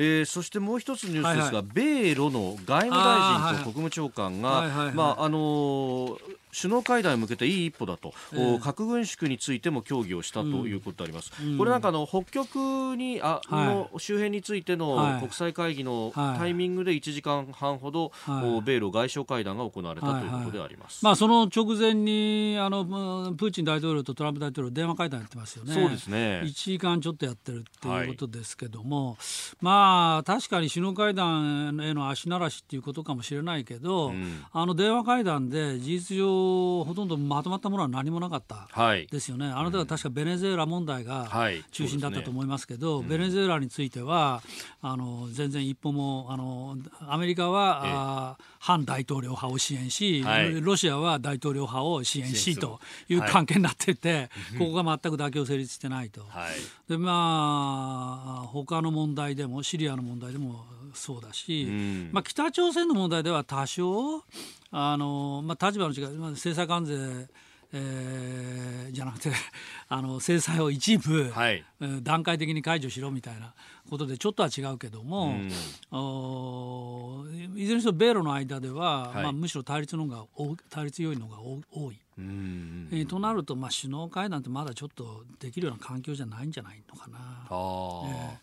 [0.00, 4.94] えーそしてもう一つニュースですが、は米ロの外務大臣と国務長官が、はいはいはい。
[4.94, 8.54] まああのー首脳会談に向けていい一歩だと、ええ。
[8.54, 11.32] お核軍縮についても協議をしたということであります。
[11.42, 11.58] うん。
[11.58, 12.56] これなんかあの北極
[12.96, 13.66] にあ、はい。
[13.66, 15.20] の周辺についてのはい。
[15.20, 18.48] 国際会議のはいタイミングで1時間半ほど、はい。
[18.48, 21.04] お米ロ外相会談が行われたということであります。
[21.04, 25.74] まあ、その直前にあのまあプーチン大統領とトランプ大統領、電話会談やってますよね。
[25.74, 26.42] そうですね。
[26.44, 29.16] 1時間ちょっとやってるっていうことですけども、
[29.60, 34.44] まあ確かに首脳会談への足ならしっていうことかもしれないけど、うん。
[34.52, 36.37] あの電話会談で事実上
[36.84, 38.68] ほとんどまとまったものは何もなかった。
[38.70, 39.06] はい。
[39.06, 41.64] ですよね、あの時は確かベネズエラ問題がはい。
[41.70, 44.42] 中心だったと思いますけど、そうですねベネズエラについては
[44.80, 46.76] あの全然一歩もあの
[47.08, 48.44] アメリカは、ええ。
[48.60, 50.60] 反大統領派を支援し、はい。
[50.60, 53.30] ロシアは大統領派を支援しというはい。
[53.30, 56.22] 関係になってて、ここが全く妥協成立してないと。
[56.22, 56.90] はい。
[56.90, 62.10] でまあ他の問題でもシリアの問題でもそうだし、うん。
[62.12, 64.24] まあ、北朝鮮の問題では多少
[64.70, 67.28] あの、まあ、立場の違い、まあ、制裁関税、
[67.72, 69.30] えーじゃなくて
[69.90, 71.64] あの制裁を一部、はい。
[71.80, 73.52] えー段階的に解除しろみたいな
[73.90, 75.50] ことでちょっとは違うけども、うん。
[75.90, 77.24] お
[77.56, 79.22] いずれにせよ米ロの間では、はい。
[79.24, 81.98] まあ、むしろ対立の方が多対立要因の方が多多い。
[82.18, 87.18] うんえーとなると、まあ、首脳会談ってまだちょっとできるような環境じゃないんじゃないのかな。
[87.48, 88.08] あー。
[88.08, 88.38] え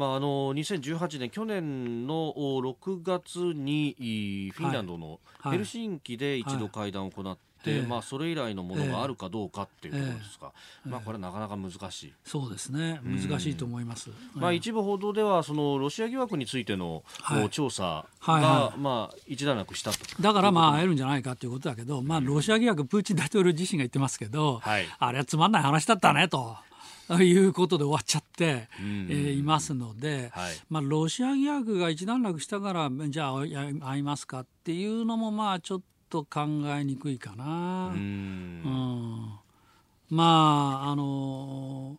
[0.00, 5.52] まあ、あの2018年去年のお6月にいフィンランドのはい。
[5.52, 10.52] ヘルシンキで一度会談を行って、ええまあ、それ以来のものがあるかどうかっていうところですが、
[10.86, 13.00] えまあ、これはなかなか難しい、そうですね。
[13.04, 14.08] 難しいと思います。
[14.34, 17.44] まあ、うん一部報道ではそのロシア疑惑についての、はい。
[17.44, 24.86] お調査が、はいはまあ、一段落したとだからまあ会えるんじゃないかということだけど、まあ、ロシア疑惑、プーチン大統領自身が言ってますけど、はい。
[24.98, 26.56] あれはつまんない話だったねと。
[27.16, 29.06] いうことで終わっちゃって、うん。
[29.10, 30.54] えーいますので、はい。
[30.68, 36.40] まあ、ロシア疑惑が一段落したからじゃあや会いますかっていうのもまあちょっと考
[36.78, 37.90] えにくいかな。
[37.94, 38.62] うん。
[38.64, 38.68] う
[40.14, 40.16] ん。
[40.16, 41.98] まああの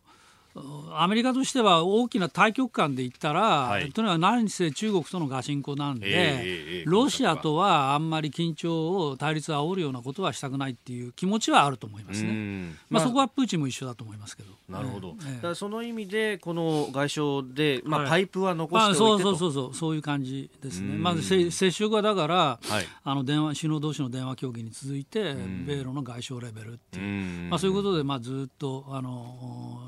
[0.94, 3.90] アメリカとしては大きな大局観で言ったら、はい。
[3.90, 12.32] とにかく何せ中国とのガシンコなんで、ええええロシアとはあんまり緊張を対立を煽るようなことはしたくないっていう気持ちはあると思いますうね。
[12.32, 14.50] んまあ、そこはプーチンも一緒だと思いますけど。
[14.72, 15.54] なるほど、ええ。
[15.54, 20.94] その意味でこの外相で、まあはいパイプは残まあ、しておいてと、そうそうそうそうそういう感じですね。
[20.94, 21.02] うん。
[21.02, 22.86] まずせ接触はだから、はい。
[23.04, 25.34] あの電話首脳同士の電話協議に続いて、
[25.66, 27.04] 米ロの外相レベルっていう。
[27.04, 27.50] うん。
[27.50, 29.80] まあ、そういうことで、まあ、ずっとあの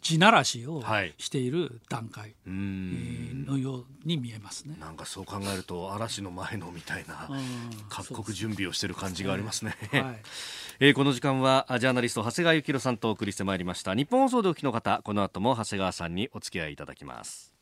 [0.00, 1.14] 地ならしをはい。
[1.18, 3.46] している段階うん。
[3.46, 4.76] のように見えますね。
[4.80, 7.40] なんかそう考えると嵐の前のみたいなうん。
[7.88, 9.76] 各国準備をしている感じがありますね。
[9.92, 10.22] はい。
[10.80, 13.94] えーこの時間はあジャーナリスト長谷川幸宏さんとお送りしてまいりました。
[13.94, 17.52] 日本放送でお聞きの方この後も長谷川さんにお付き合いいただきます。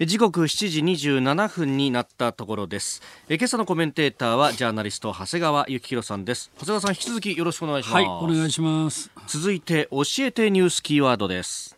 [0.00, 3.02] え時刻7時27分になったところです。
[3.28, 6.52] え今朝のコメンテーターはジャーナリスト長谷川幸宏さんです。
[6.54, 9.10] 長谷川さん引き続きよろしくお願いします、はい、お願いします。
[9.26, 11.76] 続いて教えてニュースキーワードです。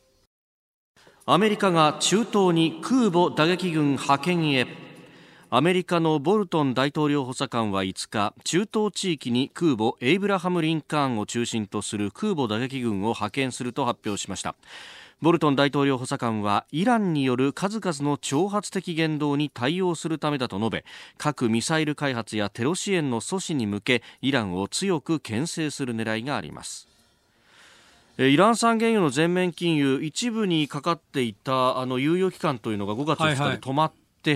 [1.25, 4.90] アメリカが中東に空母打撃軍派遣へ
[5.53, 14.55] アメリカのボルトン大統領補佐官は5日中東地域に空母エイブラハム・リンカーンを中心とする空母打撃軍を派遣すると発表しました。
[15.21, 20.85] ボルトン大統領補佐官はイランによる数々の挑発的言動に対応するためだと述べ
[21.19, 26.87] 核・ミサイル開発やテロ支援の阻止に向けイランを強く牽制する狙いがあります。
[28.19, 33.93] イラン産原油の全面禁輸一部にかかっていたあの猶予期間というのが5月2日はいはいで止まっ、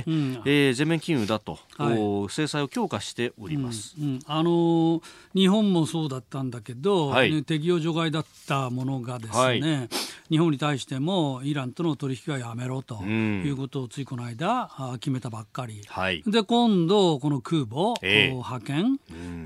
[0.07, 0.43] うん。
[0.45, 1.99] えー全面禁輸だと、はい。
[1.99, 3.95] お制裁を強化しております。
[4.01, 5.03] うんあのー
[5.35, 7.33] 日本もそうだったんだけど、はい。
[7.33, 9.89] ね適用除外だったものがですね、はい。
[10.31, 13.43] 日本に対してもイランとの取引はやめろとん。
[13.45, 15.83] いうことをついこの間あ決めたばっかり。
[15.89, 18.31] はい、で今度、この空母、ええ。
[18.31, 18.99] 派遣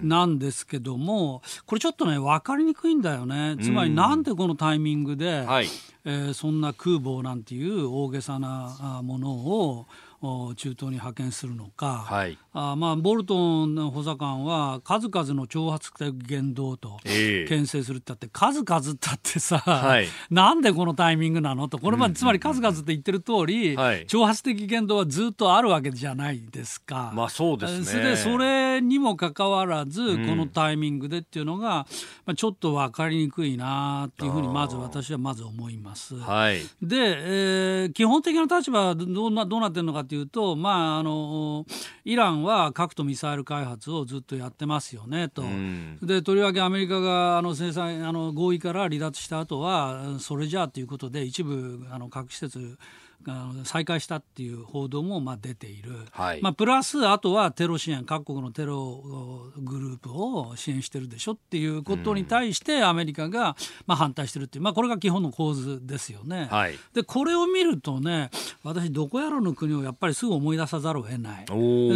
[0.03, 5.66] なんですけども、これちょっとね、分かりにくいんだよね、つまりなんでこのタイミングで、はい。
[6.05, 9.87] えーそんな空母なんていう大げさなあものをお
[10.20, 12.37] 中東に派遣するのか、はい。
[12.52, 17.48] あまあ、ボルトンの補佐官は数々の挑発的言動とええ。
[17.48, 20.09] 牽制するって言って数々だってさ、はい。
[20.31, 24.07] なんでこのタイミングなのとこれまでつまり数々って言ってる通り、はい。
[24.07, 27.12] 挑発的言動はずっとあるわけじゃないですか。
[27.14, 27.85] まあそうですね。
[27.85, 31.87] それでそれにもかかわらず、このタイミングでっていうのが、
[32.26, 36.16] まあ、ちょっと分かりにくいなっていうふうにまず私はまず思います。
[36.16, 36.61] はい。
[36.83, 41.66] で、えー基本的な立場はどうなどうなってるのかというと、まあ、あの
[42.05, 45.99] イランは核とミサイル開発をずっとやってますよねと、ん。
[46.03, 52.79] でとりわけアメリカがあの制裁あの合意から離脱した後はそれじゃあということで一部あの核施設
[53.64, 56.42] 再開したっていう報道もまあ出ている、はい。
[56.42, 59.02] まあ、プラスあとはテロ支援各国のテロ
[59.59, 66.48] グループを支援してるでしょっていうことに対してアメリカがまあ反対してるっていう、まあ、これが基本の構図ですよね。
[66.50, 66.78] はい。
[66.94, 68.31] でこれを見るとね
[68.62, 71.44] 私どこやらの国をやっぱりすぐ思い出さざるを得ない。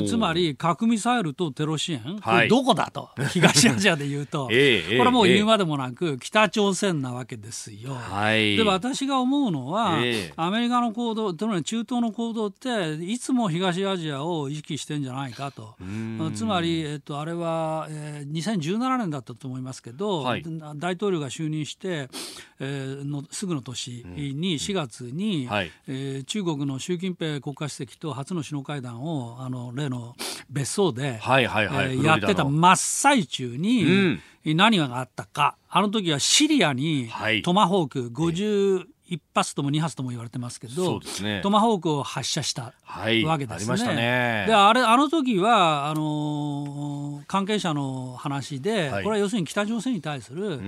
[0.06, 2.42] つまり核ミサイルとテロ支援、こはい。
[2.42, 3.08] れどこだと？
[3.32, 7.94] 東アジアで言うと、 ええええこれはもう言うまでもなく北朝鮮なわけですよ。
[7.94, 8.56] はい。
[8.56, 10.32] で私が思うのは、ええ。
[10.36, 15.76] アメリカの行動、中東の行動って、いつも東アジアを意識してんじゃないかと、
[16.34, 20.44] つまり、えっと、あれは、えー2017年だったと思いますけど、はい。
[20.76, 22.08] 大統領が就任して、
[22.60, 25.70] えーのすぐの年に、4月に、はい。
[25.86, 30.14] えー中国の習近平国家主席と初の首脳会談を、あの例の
[30.50, 31.86] 別荘で、はいはいはい。
[31.86, 34.22] えーフロリダのやってた真っ最中に、うん。
[34.44, 37.42] 何があったか、あの時はシリアにはい。
[37.42, 38.10] トマホーク
[39.16, 41.40] 51発とも2発とも言われてますけそど、ね。
[41.42, 43.82] トマホークを発射したはいわけですね。
[43.82, 44.44] あね。
[44.46, 49.04] であれあの時はあのー関係者の話で、はい。
[49.04, 50.60] これは要するに北朝鮮に対する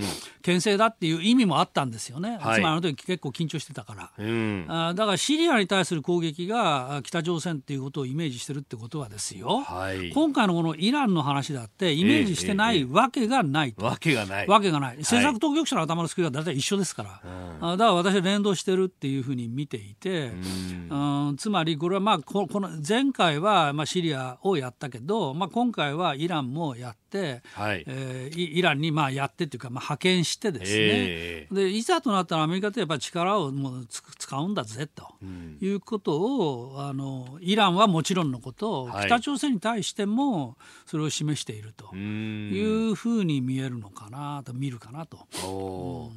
[0.43, 2.41] 牽制だっていう意味もあったんですよね、はい。
[2.41, 4.11] つまりあの時結構緊張してたから。
[4.19, 4.67] うん。
[4.69, 10.11] あだからシリアに対する攻撃があ北朝鮮っていうことをイメージしてるってことはですよ、はい。
[10.11, 13.85] 今回のこのイランの話だってイメージしてないわけがないと。
[13.85, 14.47] わけがない。
[14.47, 17.21] わけがない、政策当局者の頭の作りは大体一緒ですから、
[17.61, 20.33] あだから私は連動してるっていうふうに見ていて、
[20.91, 20.95] う
[21.33, 21.37] ん。
[21.39, 27.85] つまりこれはまあここの前回はまあシリアをやったけど、まあ、今回はイランもやって、はい。
[27.87, 35.07] えーイイランにまあやってっていうか、まあ、派遣してですね、えでいざとなったらアメリカってやっぱり力をもうつ使うんだぜと、
[35.61, 39.07] いうことをあのイランはもちろんのこと、はい。
[39.07, 41.91] 北朝鮮に対してもそれを示していると。
[41.93, 42.51] うん。
[42.53, 45.29] いうふうに見えるのかなと見るかなと。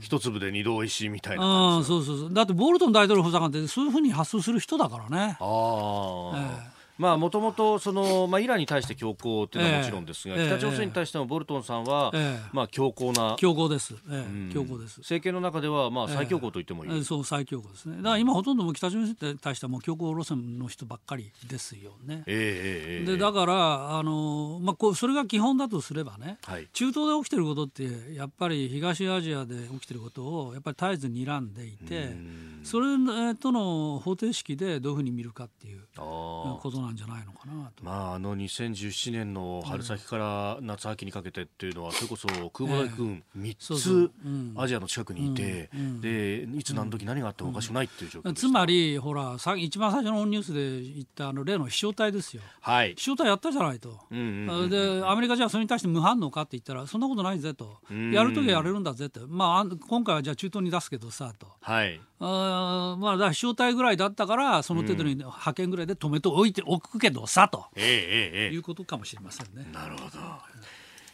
[0.02, 5.38] 一粒で二度おいしいみたいな感じそうそうそうだってボルトン大統領補佐官ってそういうふうに発想する人だからね。
[5.40, 12.50] ああ、えまあもともとそのまあイランに対して強硬っていうのはもちろんですが、ええ北朝鮮に対してもボルトンさんは、ええ。
[12.54, 14.50] まあ強硬な強硬です、えうん。
[14.50, 15.00] え、強硬です。
[15.02, 16.92] 政権の中ではまあ最強硬と言ってもいい。
[16.94, 17.98] ええそう最強硬ですね。
[17.98, 22.24] だから今ほとんどもう北朝鮮に対してはもう強硬路線の人ばっかりですよね。
[22.26, 26.68] でだからあの、まあ、こうそれが基本だとすればね、はい。
[26.74, 32.16] 中東で起きてることってやっぱり東アジアで起きてることをやっぱり絶えず睨んでいて
[32.64, 32.88] それ
[33.36, 37.84] との方程式でどういうふうに見るかっていうああことなんじゃないのかなと。
[37.84, 44.10] まあ、あの2017年の春先から夏秋にかけてっていうのは、それこそ空母大軍3そうそう。
[44.10, 44.54] つうん。
[44.58, 45.70] アジアの近くにいて、
[46.02, 52.42] でいつ何時何があってもおかしくないっていう状況つまりほらさ一番最初のニュースで言ったあの例の飛翔体ですよ。
[52.62, 54.00] はい、飛翔体やったじゃないと。
[54.10, 57.78] でアメリカじゃあそれに対して無反応かって言ったらそんなことないぜと。
[57.90, 58.12] うん。
[58.12, 61.48] やるときはやれるんだぜって、まあ今回はじゃあ中東に出すけどさと。
[61.62, 62.00] はい。
[62.20, 69.74] あーまあだ飛翔体ぐらいだったからその程度に派遣ぐらいで止めておいておくけどさとえええええいうことかもしれませんねえ。
[69.74, 70.18] なるほど、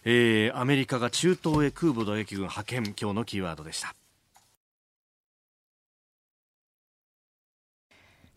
[0.06, 3.96] えーアメリカが中東へ空母打撃軍派遣今日のキーワードでした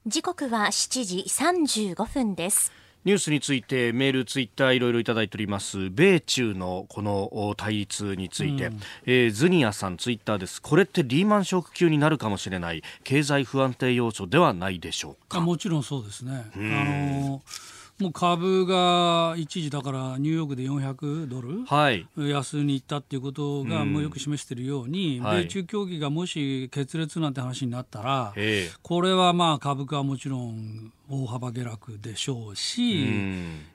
[0.07, 2.71] 時刻は7時35分です。
[3.07, 5.91] ニュースについてメール、ツイッターいろいろいただいております。
[5.91, 8.73] 米中のこのお対立について、
[9.05, 10.61] えーズニアさんツイッターです。
[10.61, 12.83] これってリーマンショック級になるかもしれない。
[13.05, 15.39] 経済不安定要素ではないでしょうか。
[15.39, 16.51] あもちろんそうですね。
[16.57, 17.43] あの
[18.01, 22.07] もう株が一時だからニューヨークで400ドルはい。
[22.17, 25.45] 安に行ったっていうことがもうよく示しているように、はい。
[25.45, 28.69] 米中協議がもし決裂なんて話になったら、え。
[28.83, 33.07] これはまあ株価はもちろん大幅下落でしょうし、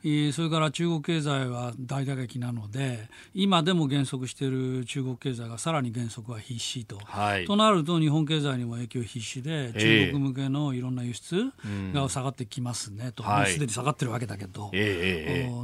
[0.04, 6.98] うそれから中国経済は大打撃なので今でも減速している中国経済がさらに減速は必至と。
[7.04, 7.46] はい。
[7.46, 10.08] となると日本経済にも影響必至でええ。
[10.08, 11.52] 中国向けのいろんな輸出
[11.94, 14.72] が下がってきますねと、すでに下がってるわけだけど、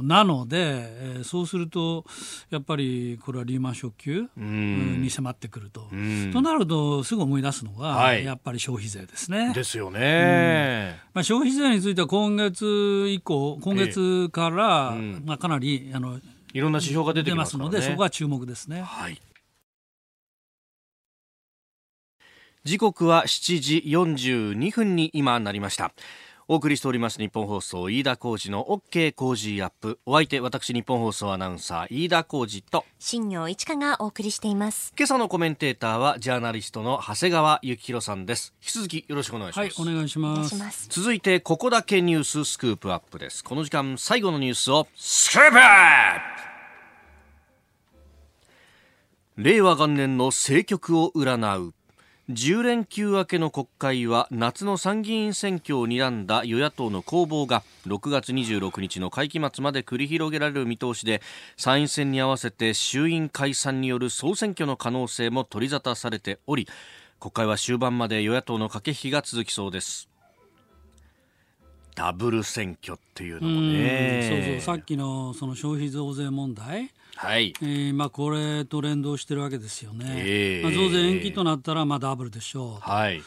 [0.02, 2.04] なので、えーそうすると
[2.50, 5.88] やっぱりこれはリーマンショック級に迫ってくると。
[5.92, 6.30] うん。
[6.32, 8.24] となるとすぐ思い出すのが、はい。
[8.24, 9.52] やっぱり消費税ですね。
[9.52, 15.22] ですよね、まあ、消費税については今月以降、今月から、えうん。
[15.26, 16.18] まあ、かなりあの
[16.52, 17.70] いろんな指標が出て出きますからね。
[17.70, 18.82] ますので、そこは注目ですね。
[18.82, 19.20] はい。
[22.64, 25.92] 時刻は7時42分に今なりました
[26.50, 29.98] お送りしております日本放送飯田浩司の OK 工事アップ。
[30.06, 34.94] お相手私日本放送アナウンサー飯田浩司と新業一華がお送りしています。
[34.96, 38.54] 今朝のコメンテーターはジャーナリストの長谷川幸宏さんです。
[38.62, 40.88] 引き続きよろしくお願いします、はい、お願いします。
[40.88, 43.44] 続いてここだけニューススクープアップです。
[43.44, 46.14] この時間最後のニュースをスクープアッ
[49.36, 49.42] プ!
[49.42, 51.74] 令和元年の政局を占う
[52.30, 61.22] 10連休明けの国会は夏の参議院選挙を睨んだ与野党の攻防が6月26日の会期末まで繰り広げられる見通しで
[61.56, 66.68] 参院選に合わせて衆院解散による総選挙の可能性も取り沙汰されており
[67.18, 70.10] 国会は終盤まで与野党の駆け引きが続きそうです。
[71.94, 74.28] ダブル選挙っていうのもね。
[74.30, 77.52] そうそうさっきのその消費増税問題、はい。
[77.60, 80.62] えーまあ、これと連動してるわけですよね、ええ。
[80.62, 83.24] まあ、増税延期となったらまあダブルでしょはい、う、うん、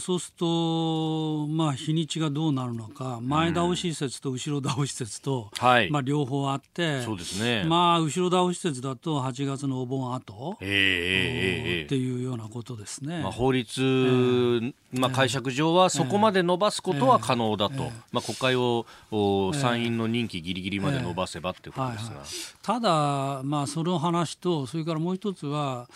[0.00, 5.90] そうすると、まあ、日にちがどうなるのか前倒し説と後ろ倒し説と、はい。
[5.90, 7.64] まあ、両方あってそうですね。
[7.64, 11.82] まあ、後ろ倒し説だと8月のお盆後、ええええええ。
[11.84, 13.20] っていうようなことですね。
[13.20, 22.22] まあ、法律、まあ、解釈上はそこまで伸ばすことは可能だと、まあ、国会をお参院の任期ぎりぎりまで伸ばせばっていうことですが、
[22.62, 25.88] ただ、まあ、その話とそれからもう一つは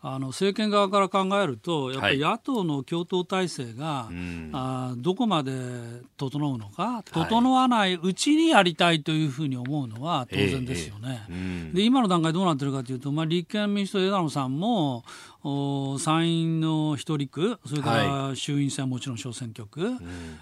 [0.00, 2.32] あの政権側から考えるとやっぱりはい。
[2.34, 4.50] 野党の共闘体制が、ん。
[4.52, 5.52] あどこまで
[6.16, 11.26] 整うのか整わないうちにやりたいというふうに思うのは当然ですよね。
[11.28, 11.32] ええ。
[11.32, 11.74] うん。
[11.74, 15.02] で今の段階どうなってるかというと、まあ、立憲民主党枝野さんもお
[15.98, 19.80] 参院の一人区それから衆院選はもちろん小選挙区、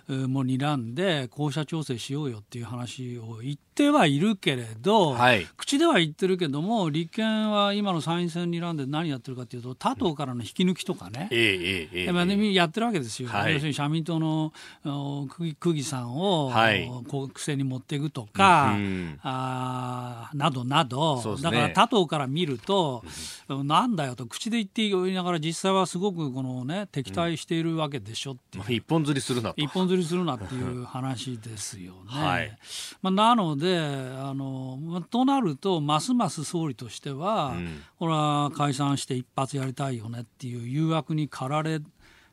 [0.08, 5.46] えーも睨んで候補者調整しようよっていう話を言ってはいるけれど、はい。
[5.56, 13.54] 口では言ってるけども立憲は今の参院選に睨んで何やってるかというと他党からの引き抜きとかね、ええええええやってるわけですよ、はい。
[13.54, 14.52] 要するに社民党の
[14.84, 16.88] お区区議さんを、はい。
[17.08, 19.18] 国政に持っていくとか、うん。
[19.22, 21.42] あーなどなど、ね。
[21.42, 23.02] だから他党から見ると、
[23.48, 28.64] なんだよと口で言って言いながら実際はすごくこの、ね、敵対しているわけでしょっていう。
[28.64, 29.54] まあ、一本釣りするなと。
[29.56, 31.98] 一本釣りするなっていう話ですよね。
[32.06, 32.58] はい。
[33.00, 37.82] まあ、なのであの、まあとなるとますます総理としては、ん。
[37.98, 41.80] これは解散して一発やりたいよねっていう誘惑に駆られ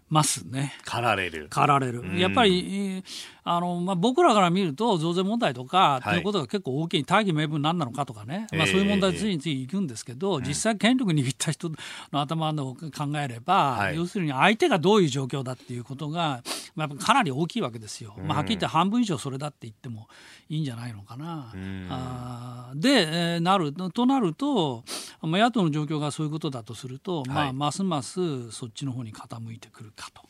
[0.09, 0.73] ますね。
[0.85, 1.47] 駆られる。
[1.49, 2.17] 駆られる、うん。
[2.17, 2.59] やっぱり、
[2.95, 3.03] えー
[3.43, 6.13] あのまあ、僕らから見ると増税問題とか、はい。
[6.13, 11.69] ということが結構大きい大義名分何なのかとかね、まあ、ええそういう問題についていくんですけど、実際権力握った人
[12.11, 13.95] の頭の考えれば、はい。
[13.95, 16.43] 要するに相手がどういう状況だっていうことが、
[16.75, 20.07] まあ、やっぱかなり大きいわけですよ、まあ、はっきり言って半分以上それだって言っても
[20.49, 21.51] いいんじゃないのかな。
[21.55, 21.87] ん。
[21.89, 22.79] あー。
[22.79, 24.83] で、えーなるとなると、
[25.21, 27.53] まあ、野党の状況がそういうことだとすると、まあ、はい。
[27.53, 30.21] ますますそっちの方に傾いてくるかと。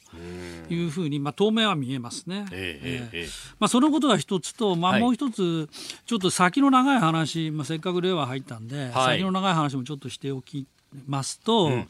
[0.69, 2.45] いうふうに、まあ、当面は見えますね。
[2.51, 3.27] ええ
[3.59, 5.01] まあ、そのことが一つと、まあ、はい。
[5.01, 5.69] もう一つ、
[6.05, 9.17] ちょっと先の長い話、まあ、せっかく令和入ったんで、はい。
[9.17, 10.65] 先の長い話もちょっとしておき
[11.07, 11.87] ますと、うん。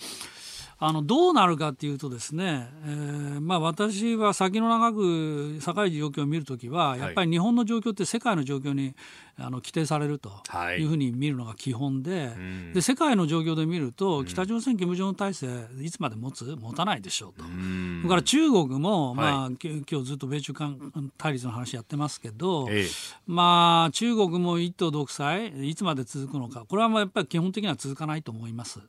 [0.81, 8.95] あのどうなるかっていうとですね、えーまあ、私は先の長く社会状況を見るときは、やっぱり日本の状況って世界の状況に
[9.39, 10.81] あの規定されるとはい。
[10.81, 12.73] いうふうに見るのが基本で,、ん。
[12.73, 15.47] で世界の状況で見ると北朝鮮、金正恩体制
[15.81, 17.45] いつまで持つ持たないでしょうと。
[17.45, 17.99] うん。
[18.01, 19.15] それから中国も、はい。
[19.15, 22.87] まあ、き今日ずっと米中間対立の話やってますけど、ええ。
[23.27, 26.65] まあ、中国も一党独裁いつまで続くのか。
[26.67, 28.79] これはまあやっぱり基本的には続かないと思います。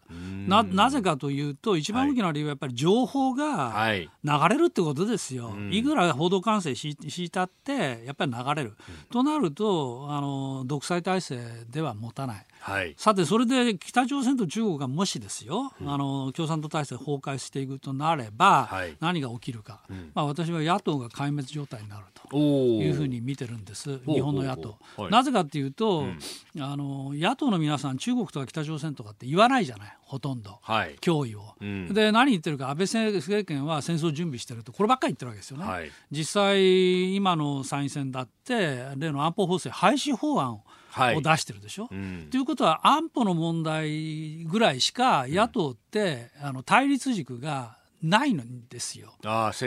[0.47, 4.09] ななぜかというと一番大きな理由はやっぱり情報がはい。
[4.25, 5.73] 流れるってことですよ、ん。
[5.73, 8.75] いくら報道管制し敷いたってやっぱり流れる、
[9.11, 11.39] となるとあの独裁体制
[11.71, 12.47] では持たない。
[12.61, 12.95] はい。
[12.97, 18.97] さてそれで北朝鮮と中国がもしですよ、あの共産党体制崩壊していくとなれば、はい。
[19.01, 19.83] 何が起きるか、
[20.15, 22.21] まあ、私は野党が壊滅状態になると。
[22.37, 24.79] いうふうに見てるんです、日本の野党。
[24.97, 25.11] はい。
[25.11, 26.05] なぜかっていうと、
[26.59, 30.97] あの野党の皆さん、中国とか北朝鮮とかって言わないじゃない、ほとんど、はい。
[31.01, 31.55] 脅威を。
[31.61, 31.93] うん。
[31.93, 35.65] で、何言ってるか、安倍政権は戦争準備してると、こればっかり言ってるわけですよね。
[35.65, 35.91] はい。
[36.11, 41.89] 実際、今の参院選だって、例の安保法制廃止法案を,、はい出してるでしょ？
[41.91, 49.15] うんということは安保の問題ぐらいしか野党って、あの対立軸がないんですよ。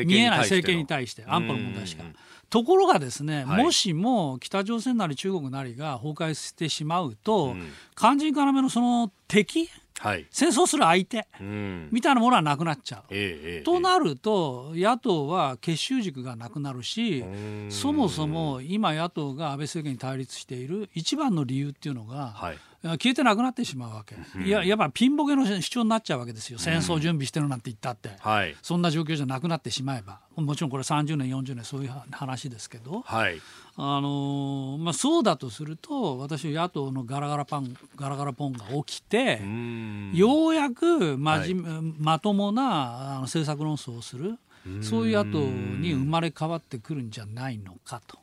[0.06, 0.40] 見えない。
[0.40, 2.16] 政権に対して安保の問題しかうん。
[2.50, 7.62] ところがですね、はいもしも北朝鮮なり中国なりが崩壊してしまうと、ん
[7.96, 9.70] 肝心要のその敵
[10.04, 10.28] はい。
[10.32, 11.88] 戦争する相手うん。
[11.90, 13.04] みたいなものはなくなっちゃう。
[13.10, 13.62] え。
[13.64, 22.58] となると野党は結集軸がなくなるしんそもそも今野党が安倍政権に対立している一番の理由っていうのが、はい。
[22.84, 26.60] 消えてなくなってしまうわけ、いややっぱピンボケの主張になっちゃうわけですよ。
[26.60, 28.56] 戦争準備してるなんて言ったって、はい。
[28.62, 30.20] そんな状況じゃなくなってしまえば。
[30.36, 33.40] もちろんこれ30年40年そういう話ですけど、はい。
[33.76, 40.12] あのーまあ、そうだとすると私野党のガラガラパンガラガラポンが起きて、うん。
[40.14, 44.38] ようやくまじ、まともなあの政策論争をする
[44.82, 48.18] そういう野党に生まれ変わってくるんじゃないのかと。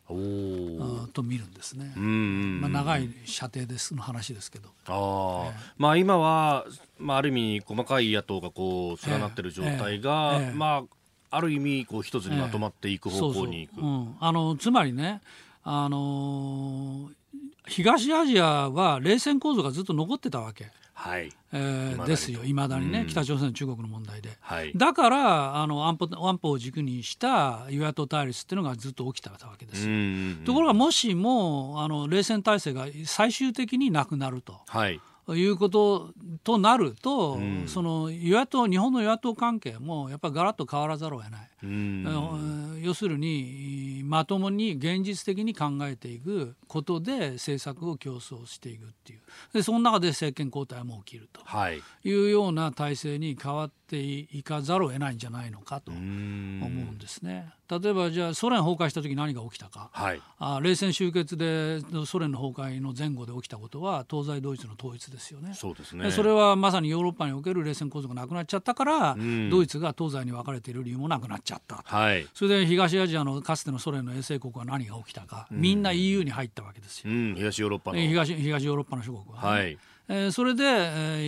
[1.13, 1.93] と見るんですね。
[1.97, 2.61] うん。
[2.61, 4.69] まあ、長い射程ですの話ですけど。
[4.87, 6.65] ああ、まあ今は、
[6.99, 10.47] まあある意味細かい野党がこう連なってる状態が、ええ。
[10.47, 10.55] ええ。
[10.55, 10.85] ま
[11.31, 13.75] あある意味こう一つにまとまっていく方向に行く。
[13.75, 15.21] そうそううん、あのつまりね、
[15.63, 17.21] あのー
[17.67, 21.31] 東アジアは冷戦構造がずっと残ってたわけ、はい。
[21.53, 24.37] えーですよいまだにね、うん北朝鮮中国の問題で。
[24.41, 24.73] はい。
[24.77, 29.93] だからあの安保安保を軸にした与野党対立っていうのがずっと起きたわけですよ。
[29.93, 30.43] うん。
[30.45, 35.01] ところがもしもあの冷戦体制が最終的になくなるとはい。
[35.37, 36.13] いうこと
[36.45, 41.51] となると、んその与野党日本の与野党関係もやっぱりガラッと変わらざるを得ない。
[41.63, 42.81] うん。
[42.83, 49.21] 要するにまともに現実的に考えていくことで政策を競争していくっていう
[49.53, 51.83] でその中で政権交代も起きるとはい。
[52.05, 56.09] いうような体制に変わっていかざるを得ないんじゃないのかとう思ん。
[56.09, 57.53] うんですね。
[57.71, 59.91] 例えばじゃあソ連崩壊した時何が起きたか。
[59.93, 60.21] はい。
[60.39, 65.55] あ冷戦終結でソ連の崩壊の前後で起きたことは東西ドイツの統一ですよね。
[65.55, 66.05] そうですね。
[66.05, 71.83] でそれはまさにヨーロッパにおける冷戦構造がなくなっちゃったから、んドイツが東西に分かれている理由もなくなっちゃった。
[71.85, 72.27] はい。
[72.35, 77.35] それで東アジアのかつてのソ連の衛星国は何が起きたか、みんな EU に入ったわけですよ、うん。
[77.37, 77.99] 東ヨーロッパの。
[77.99, 79.79] え東東ヨーロッパの諸国は、はい。
[80.13, 80.67] えーそれで、え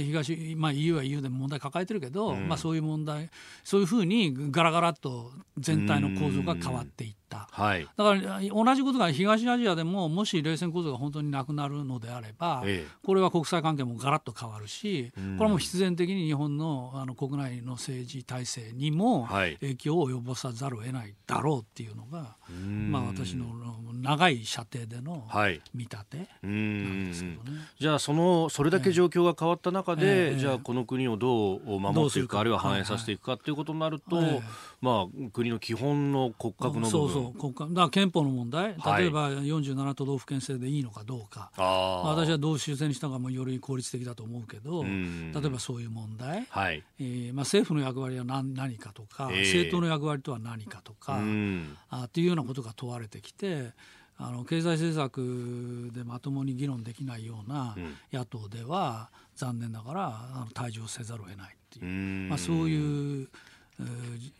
[0.02, 3.30] ー東、まあ、EU は EU で問題抱えてるけど、まあ、そういう問題
[3.62, 7.21] そういうふうにガラガラっと全体の構造が変わっていった。
[7.50, 7.86] はい。
[7.96, 12.90] だから同じことが東アジアでももし冷戦構造が本当になくなるのであれば、ええ。
[13.04, 19.56] これは国際関係もガラッと変わるし、これはもう必然的に日本のあの国内の政治体制にもはい。
[19.56, 22.36] 影響を及ぼさざるを得ないだろうっていうのが、
[22.88, 23.46] まあ、私の
[23.94, 25.60] 長い射程でのはい。
[25.74, 27.60] 見立てうなんんですけどね。
[27.78, 30.38] じゃあそのそれだけ状況が変わった中で、ええ。
[30.38, 34.42] じゃあこの国をどう守っていくかあるいは反映させていくかということになると、はいはい。
[34.80, 38.74] まあ国の基本の骨格の部分そうそそう国家だから憲法の問題？
[38.78, 39.02] はい。
[39.02, 42.08] 例えば47都道府県制でいいのかどうか、あー。
[42.08, 45.32] 私はどう修正にした方がより効率的だと思うけど、ん。
[45.32, 46.82] 例えばそういう問題、はい。
[46.98, 51.76] えーまあ、政府の役割は何何かとか、ええ政党の役割とは何かとか、うん。
[51.90, 53.72] あっていうようなことが問われてきて
[54.18, 57.94] あの経済政策でまともに議論できないようなうん。
[58.12, 61.86] 野党では残念ながらあの退場せざるを得ないっていう。
[61.86, 62.28] う、ん。
[62.28, 63.28] まあ、そういう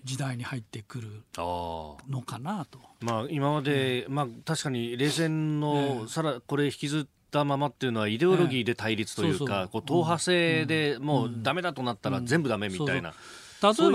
[0.04, 2.78] 時代に入ってくるのかなと。
[3.00, 6.08] まあ、今まで、まあ、確かに冷戦の、ええ。
[6.08, 9.56] さらこれ引きずったままっていうのはイデオロギーで対立というええそうそう。
[9.56, 13.86] か、こう党派制でもうダメだとなったら全部ダメみたいな、例えばそ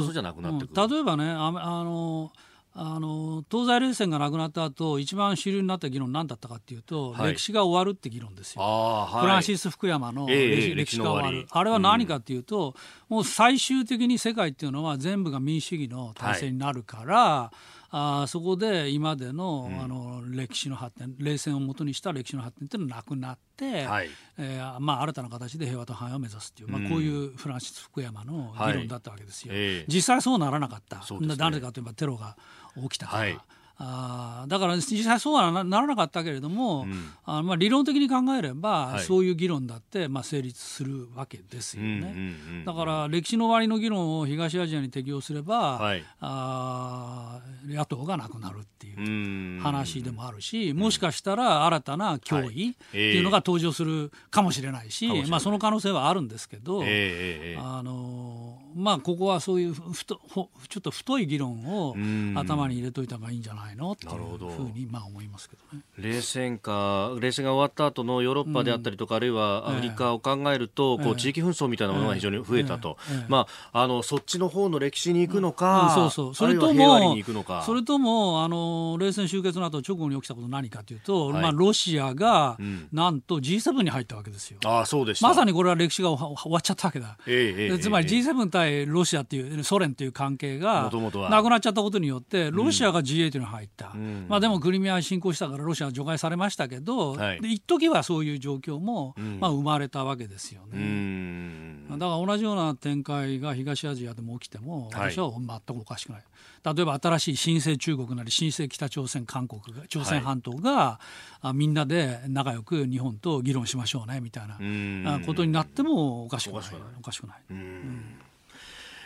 [0.00, 0.82] ういうじゃなくなってくる。
[0.82, 0.90] うん。
[0.90, 2.32] 例えばねああの
[2.80, 7.32] あの東西冷戦がなくなった後一番主流になった議論何だったかっていうと、はい。
[7.32, 8.62] 歴史が終わるって議論ですよ。
[8.62, 9.20] はい。
[9.22, 11.48] フランシス・福山のええ歴史,、が終わる。
[11.50, 12.76] あれは何かっていうと、
[13.08, 17.52] もう最終的に世界っていうのは全部が民主主義の体制になるから、
[17.90, 24.10] あーそこで今までの,、あの歴史の発展冷戦をもとにした歴史の発展っていうのはなくなって、はい。
[24.36, 29.52] えーまあ、新たな形で平和と繁栄を目指すっていう、まあ、こういうフランシス・福山の議論だったわけですよ。
[29.52, 29.62] はい。
[29.62, 29.84] ええ。
[29.88, 31.36] 実際そうならなかった、ね。
[31.36, 32.36] なぜかといえばテロが
[32.82, 33.22] 起きたから。
[33.22, 33.38] はい
[33.80, 36.92] あーだから実際そうはなならなかったけれども、ん。
[37.24, 39.04] あまあ、理論的に考えれば、はい。
[39.04, 41.88] そういう議論だって、まあ、成立するわけですよね。
[41.88, 46.04] うんうんうんだから歴史の終わりの議論を東アジアに適用すれば、はい。
[46.20, 49.60] あー野党がなくなるっていううん。
[49.62, 55.30] 話でもあるし、もしかしたら新たな脅威っていうのが登場するかもしれないし、かもしれない。
[55.30, 57.56] まあ、その可能性はあるんですけど、ええええええ。
[57.60, 62.34] あのまあ、ここはそういうふとほちょっと太い議論をうん。
[62.36, 65.82] 頭に入れといた方がいいんじゃないのっていうふうにまあ思いますけどね。
[65.98, 71.08] 冷戦か冷戦が終わった後のヨーロッパであったりとか、あるいはアフリカを考えると、こえ。
[71.08, 73.16] えう地域紛争みたいなものが非常に増えたと、ええ。
[73.16, 73.24] ええ。
[73.28, 75.90] まあ、あのそっちの方の歴史に行くのか、うん。
[75.90, 76.34] そうそう。
[76.34, 77.16] それとも
[77.62, 81.42] それともあの冷戦終結の後直後に起きたこと何かというと、はい。
[81.42, 82.88] まあ、ロシアがうん。
[82.92, 84.60] なんと G7 に入ったわけですよ。
[84.64, 85.28] ああそうでした。
[85.28, 87.16] まさにこれは歴史が終わっちゃったわけだ。
[87.26, 88.20] ええええでつまりええ。
[88.20, 90.90] G7 対ロシアっていうソ連という関係が
[91.30, 94.26] なくなっちゃったことによってロシアが G8 に入った、ん。
[94.28, 97.40] まあ、でもクリミア侵攻したからロシアは除外されましたけど、はい。
[97.40, 99.38] で一時はそういう状況も、ん。
[99.40, 100.82] まあ、生まれたわけですようね。
[100.82, 101.88] ん。
[101.90, 105.12] だから同じような展開が東アジアでも起きてもはい。
[105.12, 106.22] 私は全くおかしくない、
[106.64, 111.00] 例えば新しい新生中国なり新生北朝鮮韓国が朝鮮半島が、
[111.40, 116.58] あみんなで仲良く日本と議論しましょうねみたいなことになってもおかしくない。
[116.58, 116.82] おかしくない。
[116.98, 118.27] おかしくない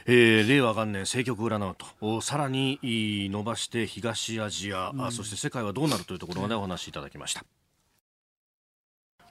[0.06, 7.44] えー令和元年政局占うとおさらに伸ばして東アジア、あそして世界はどうなるというところまでお話しいただきました。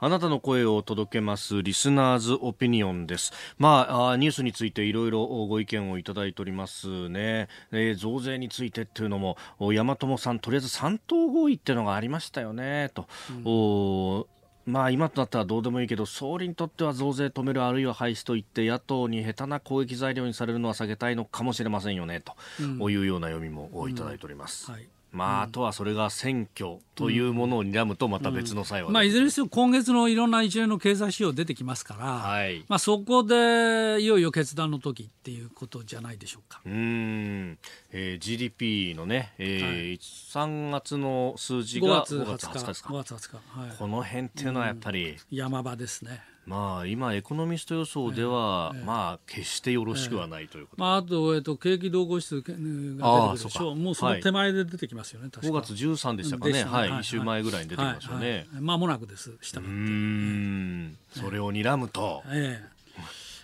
[0.03, 3.33] あなたの声を届けますリスナーズオピニオンです。
[3.59, 7.49] まあ、あニュースについていろいろご意見をいただいておりますね。
[7.71, 13.05] えー増税についてっていうのも、お山友さん、とりあえず三党合意っていうのがありましたよね、と。
[13.45, 14.25] お
[14.65, 24.71] まあ今となったらどうでもいいけど総理にとっては増税止めるあるいは廃止といって野党に下手な攻撃材料にされるのは避けたいのかもしれませんよねと、いうような読みもいただいております。
[24.71, 32.63] はいまあ、あとはそれが選挙というものを睨むとまた別の際は、まあ、いずれにせよ今月のいろんな一連の経済指標出てきますから、はい。
[32.69, 36.61] まあ、そこでいよいよ決断の時っていうことじゃないでしょうか。
[36.65, 37.57] うーん、
[37.91, 46.21] えー GDP のね、えー3月の数字5が月5 20月日20日ですか？5月20日、はい、この辺っていうのはやっぱり、山場ですね。
[46.45, 53.75] まあ今エコノミスト予想では、まあ決してよろしくはないということ、まあ、あと、えっと、景気動向指数が出てくるでしょう。
[53.75, 55.53] もうその手前で出てきますよね、確か。
[55.53, 58.29] 5月13でしたかね、でしたはい、1週前ぐらいに出てきましたよね。
[58.29, 58.37] はい。
[58.65, 58.87] はい。
[58.87, 62.81] なくです、したうーん、それを睨むと、ええ。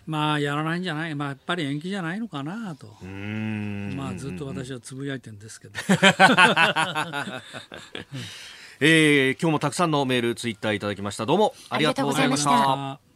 [0.08, 2.88] まあ、やらないんじゃない、まあ、やっぱり延期じゃないのかなと。
[3.06, 5.74] まあ、ずっと私はつぶやいてるんですけど。
[8.80, 11.25] えー今日もたくさんのメール、ツイッターいただきました。
[11.25, 13.07] どうもありがとうございました。